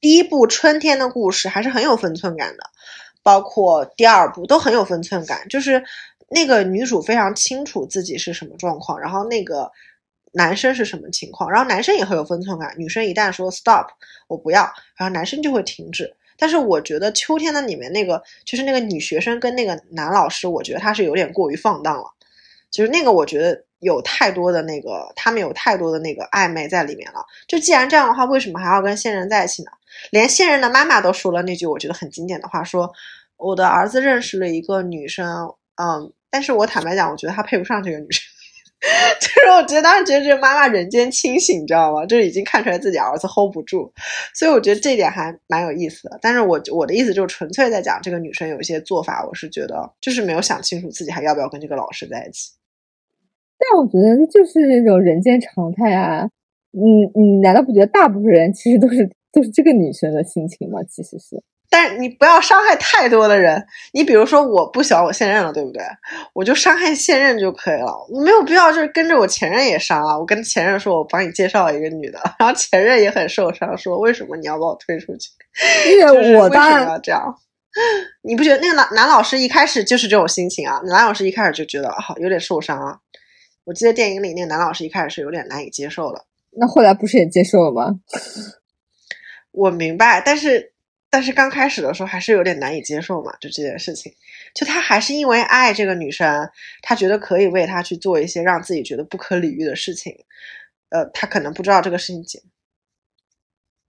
[0.00, 2.64] 第一部《春天的故事》还是很有分寸感的，
[3.22, 5.82] 包括第二部都很有分寸感，就是
[6.30, 9.70] 那个女主非常清楚自己是什么状况，然后那个
[10.32, 13.86] 男生是什么情况，然后男生也很有分寸感，女生一旦说 stop，
[14.28, 14.62] 我不要，
[14.96, 16.14] 然后男生就会停止。
[16.38, 22.04] 但是我觉得《秋天的》里面那个就是那个女学生跟那个男老师，我觉得他是有点过于放荡了，
[22.70, 27.24] 就是那个我觉得有太多的那个他们有太多的那个暧昧在里面了。
[27.46, 29.70] 就既然这样的话，为什么还要跟现任在一起呢？
[30.10, 32.90] 连现任的妈妈都说了那句我觉得很经典的话，说
[33.36, 38.31] 我的儿子认识了一个女生，嗯，但是我坦白讲，我觉得他配不上这个女生。
[39.20, 42.04] 就是我觉得当时觉得这个妈妈人间清醒，你知道吗？
[42.04, 43.92] 就是已经看出来自己儿子 hold 不住，
[44.34, 46.18] 所以我觉得这点还蛮有意思的。
[46.20, 52.50] 但是我我的意思就是纯粹在讲这个女生有一些做法，我是觉得就是没有想清楚自己还要不要跟这个老师在一起。
[53.56, 56.28] 但我觉得就是那种人间常态啊！
[56.72, 60.80] 你你难道不觉得大部分人其实都是都是这个女生的心情吗？
[60.90, 61.40] 其实是。
[61.72, 65.82] 但是你不要伤害太多的人，你比如说我不喜欢我现任了，对不对？
[66.34, 70.18] 我就伤害现任就可以了，我没有必要就是跟着我前任也伤啊。
[70.18, 75.30] 我跟前任说，我帮你介绍一个女的， 然后前任也很受伤，说为什么你要把我推出去？
[75.90, 77.34] 因为我当然要这样，
[78.20, 80.78] 你不觉得那个男男老师一开始就是这种心情啊？
[80.84, 82.98] 男老师一开始就觉得好有点受伤啊。
[83.64, 87.94] 我记得电影里那个男老师一开始是有点难以接受的，那后来不是也接受了吗？
[89.52, 90.71] 我明白，但是。
[91.12, 94.10] 但是刚开始的时候还是有点难以接受嘛，就这件事情，
[94.54, 96.48] 就他还是因为爱这个女生，
[96.80, 100.10] 他觉得可以为她去做一些让自己觉得不可理喻的事情，
[100.88, 102.40] 呃，他可能不知道这个事情。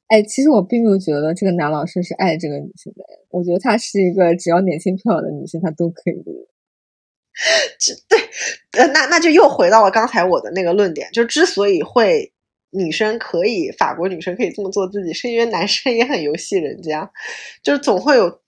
[0.10, 6.32] 哎，其实我并没有觉得这个男老师是爱这个女生的，我觉得他是一个只要年轻漂亮的女生他都可以的。
[7.80, 8.20] 这对，
[8.84, 12.34] 呃，那那就又回到了刚才我的那个论点，就之所以会。
[12.74, 17.10] 女生可以，法国女生可以这么做自己，是因为男生也很游戏人家，
[17.62, 18.42] 就是总会有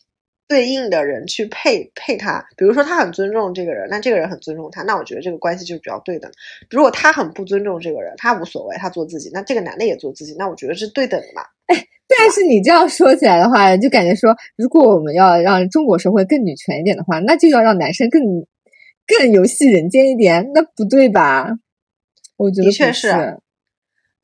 [0.47, 2.45] 对应的人去配配他。
[2.57, 6.31] 比如说他很尊重这个人，那这个人很尊重他，那我觉得这个关系就是比较对等。
[6.69, 11.41] 如果他很不尊重这个人，他无所谓，他做自己，那这个男的也做自己，那我觉得是对等的嘛。
[11.67, 18.21] 哎，但是你这样说起来的话，就感觉说，如果我们要让中国社会更女权一点的话，那就要让男生更
[19.07, 21.49] 更游戏人间一点，那不对吧？
[22.37, 23.39] 我觉得的确是。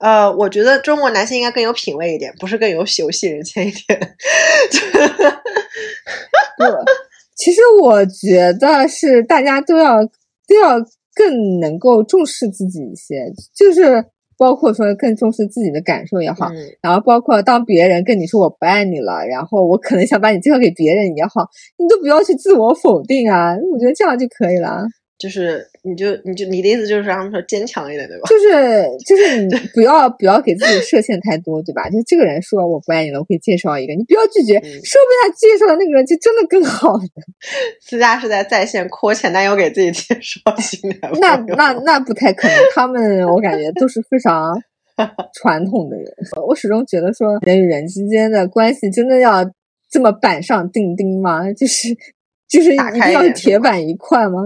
[0.02, 4.00] 呃，我觉得中国男性应该更有品味一点，不是更有游戏人间一点。
[6.58, 6.64] 不，
[7.36, 10.80] 其实我觉得是大家都要都要
[11.14, 14.04] 更能够重视自己一些，就是
[14.38, 16.50] 包括说更重视自己的感受也好，
[16.82, 21.48] 然后包括当别人跟你说我不爱你了，然后我可能想把你介绍给别人也好，
[21.78, 24.84] 你都不要去自我否定啊，我觉得这样就可以了。
[25.22, 28.28] 就是，你就你就你的意思就是让他们说坚强一点，对吧？
[28.28, 31.88] 就是就是你不要不要给自己设限太多，对吧？
[31.92, 34.82] 就这个人说我不爱你了，我可以介绍一个，你不要拒绝，说不定
[35.22, 37.04] 他介绍的那个人就真的更好的。
[37.86, 44.60] 私家是在在线扩前男友给自己介绍新男那那那不太可能，他们我感觉都是非常
[45.36, 46.06] 传统的人。
[46.48, 49.46] 我始终觉得说人与人之间的关系真的要
[49.92, 51.54] 这么板上钉钉吗？
[51.54, 51.96] 就是
[52.50, 54.42] 就是一定要铁板一块吗？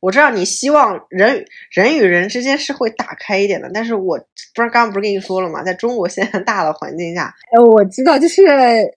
[0.00, 4.18] 我知道你希望人人与人之间是会打开一点的，但是我
[4.54, 5.62] 不是刚刚不是跟你说了吗？
[5.62, 8.42] 在中国现在大的环境下，哎，我知道，就是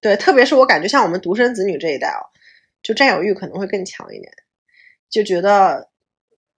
[0.02, 2.24] 对，特别是我感觉像我们独生子女这一代哦，
[2.82, 4.32] 就占有欲可能会更强一点，
[5.10, 5.90] 就觉得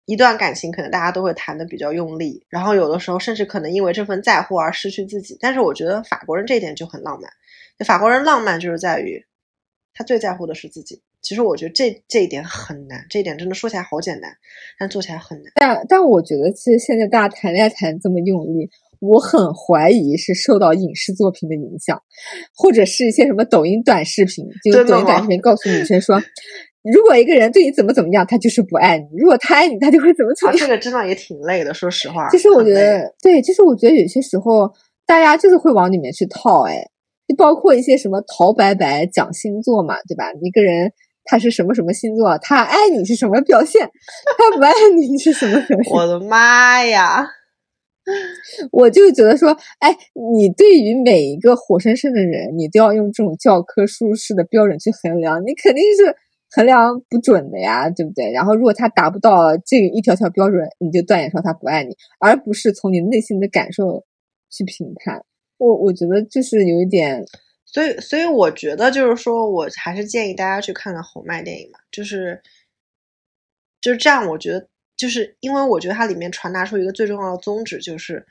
[0.05, 5.35] 一段感情可能大家都会谈的比较用力，然后有的时候甚至可能因为这份在乎而失去自己。
[5.41, 7.31] 但是我觉得法国人这一点就很浪漫，
[7.85, 9.25] 法国人浪漫就是在于
[9.95, 11.01] 他最在乎的是自己。
[11.25, 14.29] 其实我觉得这这一点很难，这一点真的说起来好简单，
[14.77, 15.51] 但做起来很难。
[15.55, 18.69] 但但我觉得，其实现在大家谈恋爱谈这么用力，
[18.99, 21.99] 我很怀疑是受到影视作品的影响，
[22.55, 26.21] 或者是一些什么抖音短视频，就抖音短视频告诉女生说，
[26.83, 30.59] 如果一个人对你怎么怎么样，他就是不爱你；如果他爱你，他就会怎么怎么样。
[30.59, 32.29] 这个真的也挺累的，说实话。
[32.29, 34.71] 其实我觉得，对，其实我觉得有些时候
[35.07, 36.87] 大家就是会往里面去套，哎，
[37.27, 40.31] 就包括一些什么陶白白讲星座嘛，对吧？
[40.43, 40.93] 一个人。
[41.25, 42.37] 他是什么什么星座？
[42.37, 43.89] 他爱你是什么表现？
[44.37, 45.93] 他不爱你是什么表现？
[45.93, 47.27] 我的妈呀！
[48.71, 49.49] 我就觉得说，
[49.79, 49.97] 哎，
[50.35, 56.15] 你对于每一个活生生的人，你都要用这种教科书式的标准去衡量，你肯定是
[56.51, 58.31] 衡量不准的呀，对不对？
[58.31, 64.03] 然后如果他达不到这一条条标准，你就断言说他不爱你，而不是从你内心的感受
[64.51, 65.23] 去评判。
[65.57, 67.25] 我我觉得就是有一点。
[67.75, 72.41] 所以，所以我觉得就是说，我还是建议大家去看看红麦电影嘛，就是
[73.81, 74.25] 就是这样。
[74.29, 78.25] 我觉得，就是因为我觉得它里面传达出一个最重要的宗旨，就是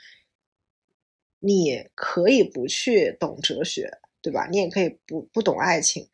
[1.40, 3.90] 你可以不去懂哲学，
[4.22, 4.48] 对吧？
[4.50, 6.08] 你也可以不不懂爱情，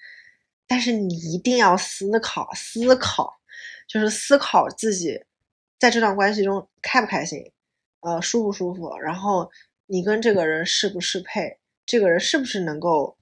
[0.67, 3.41] 但是你一定要思考思考，
[3.87, 5.23] 就是思考自己
[5.79, 7.53] 在这段关系中开不开心，
[8.01, 9.49] 呃，舒不舒服，然后
[9.87, 13.17] 你跟这个人适不适配，这个人是不是能够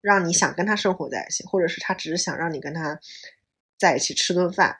[0.00, 2.98] 让你想跟他生活在一起，或者是他只是想让你跟他
[3.78, 4.76] 在一起吃顿饭，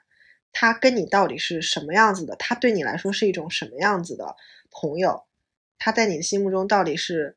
[0.51, 2.35] 他跟你到底是什么样子的？
[2.37, 4.35] 他对你来说是一种什么样子的
[4.71, 5.23] 朋友？
[5.77, 7.35] 他在你的心目中到底是？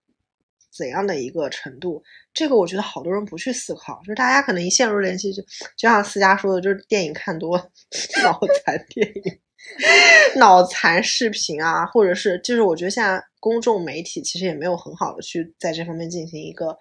[0.73, 2.01] 怎样的一个程度？
[2.33, 7.59] 这个我觉得好多人不去思考，就是大家可能一陷入联系就就像思佳说的，就是电影看多，
[8.23, 9.41] 脑残电影、
[10.37, 16.79] 脑残视频啊，或者是就是我觉得现在公众媒体其实也没有很好的去在这方面进行一个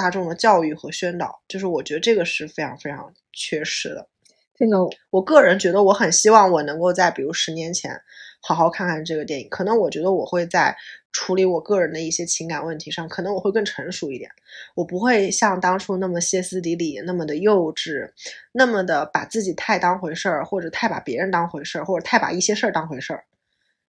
[0.00, 4.08] 大众的教育和宣导，就是我觉得这个是非常非常缺失的。
[4.54, 8.00] 这个，我个人觉得我很希望我能够在比如十年前。
[8.42, 10.74] 好好看看这个电影，可能我觉得我会在
[11.12, 14.30] 处理我个人的一些情感问题上，可能我会更成熟一点，
[14.74, 18.10] 我不会像当初那么歇斯底里，那么的幼稚，
[18.52, 23.24] 那么的把自己太当回事儿，或者太把别人当回事儿，或者太把一些事儿当回事儿，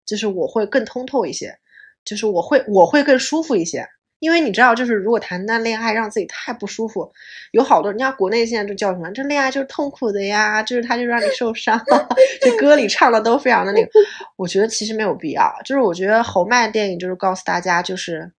[0.05, 1.57] 就是我会更通透一些，
[2.05, 3.87] 就是我会我会更舒服一些。
[4.21, 7.13] 因为你知道，就是如果谈单恋爱让自己太不舒服，
[7.51, 11.83] 有好多人家国内现在就叫什么，这恋爱就是痛苦的呀，就是他就让你受伤，
[12.41, 13.91] 这歌里唱的都非常的那个。
[14.37, 18.31] 我觉得其实没有必要，就是我觉得侯麦的电影就是告诉大家，就是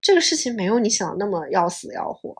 [0.00, 2.34] 这个事情没有你想的那么要死要活，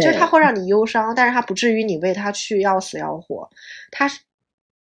[0.00, 3.48] 就是他会让你忧伤，但是他不至于你为他去要死要活，
[3.90, 4.08] 他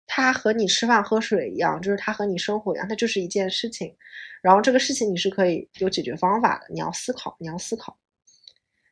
[0.07, 3.95] 是他和你吃饭喝水一样，就是他和你生活一样，他就是一件事情。
[4.41, 7.97] 然后这个事情你是可以有解决方法的，你要思考，你要思考。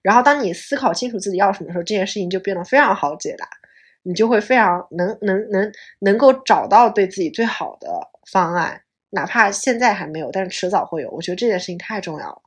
[0.01, 3.47] 然后当你思考清楚自己要什么的时候，这件事情就变得非常好解答，
[4.01, 7.87] 你就会非常能能能能够找到对自己最好的
[8.31, 11.09] 方案，哪怕现在还没有，但是迟早会有。
[11.11, 12.42] 我觉得这件事情太重要了。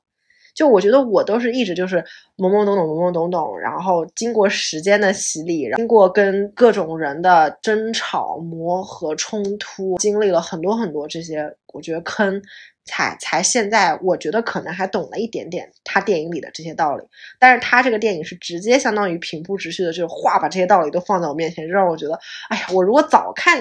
[0.57, 1.99] 就我觉得我都是一直就是
[2.37, 12.43] 懵懵懂懂，懵懵懂懂，然后经过时间的洗礼，经过跟各种人的争吵、磨合、冲突，经历了很多很多这些，我觉得坑。
[12.89, 17.03] 才才现在，我觉得可能还懂了一点点他电影里的这些道理，
[17.37, 22.17] 但是他这个电影是直接相当于平铺直叙的，就是话把这些道理都放在我面前，让我觉得，
[22.49, 23.59] 哎呀，我如果早看，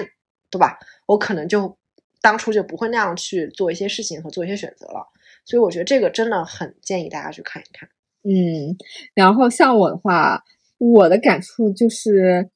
[0.48, 0.78] 对吧？
[1.06, 1.76] 我可能就
[2.22, 5.04] 当初就不会那样去做一些事情和做一些选择了。
[5.46, 7.88] 所以我觉得这个真的很建议大家去看一看。
[8.24, 8.76] 嗯，
[9.14, 10.42] 然后像我的话，
[10.76, 12.50] 我的感触就是，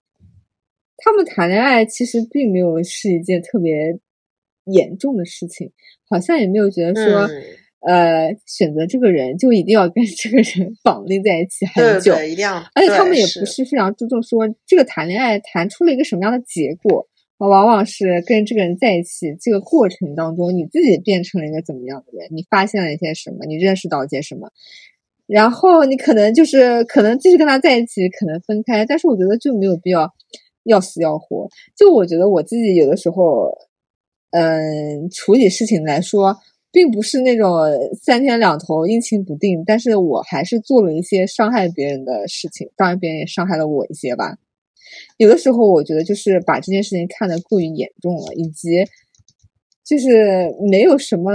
[0.99, 3.99] 他们谈恋爱其实并没有是一件特别。
[4.67, 5.73] 严重的事情，
[6.09, 7.29] 好像也没有觉得说，
[7.81, 12.57] 呃，选择这个人就一定要跟这个人 绑定在一起很久，一定要。
[12.75, 17.09] 而且他们也不是非常注重说这个谈恋爱谈出了一个什么样的结果，
[17.41, 24.51] 我往往是跟这个人在一起这个过程当中，你自己变成了一个怎么样的人，你发现了一些什么，你认识到一些什么，
[25.27, 30.13] 然后你可能就是可能继续跟他在一起，可能分开，但是我觉得就没有必要
[30.65, 31.49] 要死要活。
[31.75, 33.51] 就我觉得我自己有的时候。
[34.33, 36.37] 嗯，处理事情来说，
[36.71, 37.53] 并不是那种
[38.01, 44.37] 三天两头阴晴不定，但是我还是做了一些伤害别人的事情，当然别人也伤害了我一些吧。
[45.19, 48.85] 有的时候我觉得就是把这件事情看得过于严重了，以及
[49.85, 51.33] 就是没有什么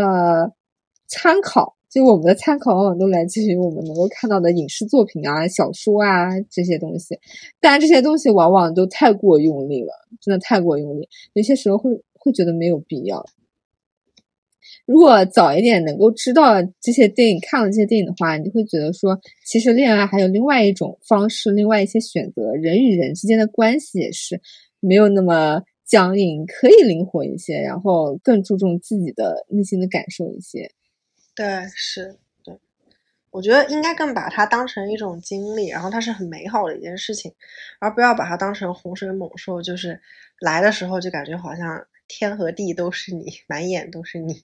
[1.07, 7.19] 参考，就我们的参考往往都来自于我们能够看到的影视作品啊、小说啊这些东西，
[7.59, 12.01] 但这些东西往往都太过用力了，真的太过用力，有些时候会。
[12.25, 13.23] 会觉得没有必要。
[14.85, 24.39] 如果早一点能够知道这些电影，看了这些电影的话，你就会觉得说，其实恋爱还有另外一种方式，另外一些选择，人与人之间的关系也是
[24.79, 30.69] 没有那么僵硬，可以灵活一些，然后更注重自己的内心的感受一些。
[31.35, 32.17] 对，是。
[33.31, 37.29] 我觉得应该更把它当成一种经历，然后它是很美好的一件事情，
[37.81, 39.99] 而不要把它当成洪水猛兽，就是
[40.39, 44.43] 来的时候就感觉好像天和地都是你，满眼都是你，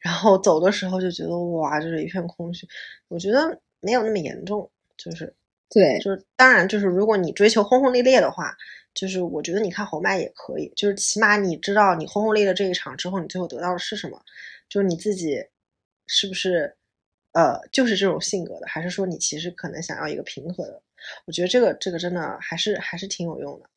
[0.00, 2.66] 然后走的时候就觉得哇，就是一片空虚。
[3.08, 5.34] 我觉得没有那么严重，就是
[5.70, 8.56] 对，就是当然就是如果你追求轰轰烈烈的话，
[8.94, 14.22] 就是我觉得你看侯麦也可以，就是起码你知道你轰轰烈烈这一场之后，你最后得到的是什么，
[14.68, 15.44] 就是你自己
[16.06, 16.76] 是不是。
[17.34, 20.82] 呃，就是这种性格的，还是说你其实可能想要一个平和的？
[21.24, 23.70] 我觉得这个这个真的还是还是挺有用的。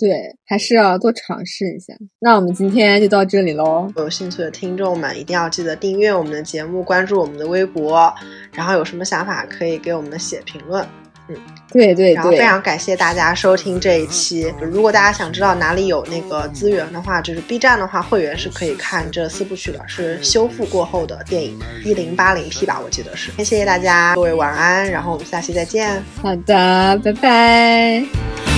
[0.00, 1.92] 对，还是要多尝试一下。
[2.18, 3.92] 那我们今天就到这里喽。
[3.96, 8.10] 有兴趣的听众们一定要记得订阅我们的节目，关注我们的微博，
[8.54, 10.82] 然后有什么想法可以给我们写评论。
[11.28, 11.36] 嗯，
[11.70, 14.52] 对对然后非，常感谢大家收听这一期。
[14.60, 23.30] 如果大家想知道哪里有那个资源的话，就是 B 站的话，会员是可以看这四部曲的，是修复过后的电影，一零八零 P 吧，我记得是。
[23.36, 26.02] 谢谢大家，各位晚安，然后我们下期再见。
[26.20, 28.49] 好的，拜拜。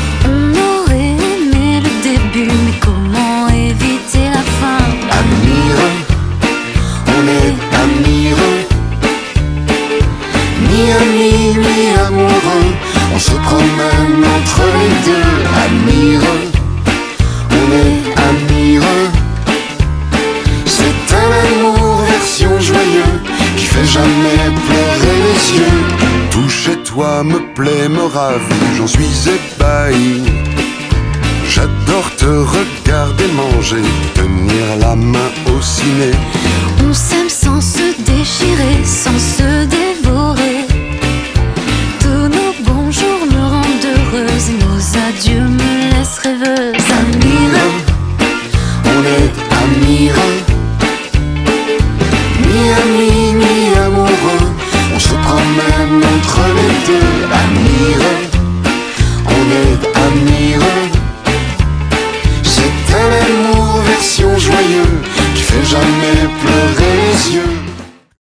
[2.34, 4.84] Mais comment éviter la fin
[5.20, 5.98] Amireux,
[7.08, 8.60] on est amireux.
[10.70, 12.72] Ni amis, ni amoureux,
[13.14, 15.32] on se promène entre les deux.
[15.64, 16.46] Amireux,
[17.50, 19.10] on est amireux.
[20.64, 23.14] C'est un amour version joyeux
[23.56, 25.80] qui fait jamais pleurer les yeux.
[26.30, 30.22] Tout chez toi me plaît, me ravit, j'en suis ébahi.
[31.54, 33.82] J'adore te regarder manger,
[34.14, 36.12] tenir la main au ciné.
[36.82, 40.64] On s'aime sans se déchirer, sans se dévorer.
[42.00, 46.88] Tous nos bonjours me rendent heureuse et nos adieux me laissent rêveuse.
[47.00, 47.66] Amira,
[48.86, 50.28] on est Amira.
[52.46, 54.46] Mi-ami, mi-amoureux,
[54.94, 57.12] on se promène entre les deux.
[57.42, 58.11] Amira.
[65.72, 67.61] jamais pleurer les yeux.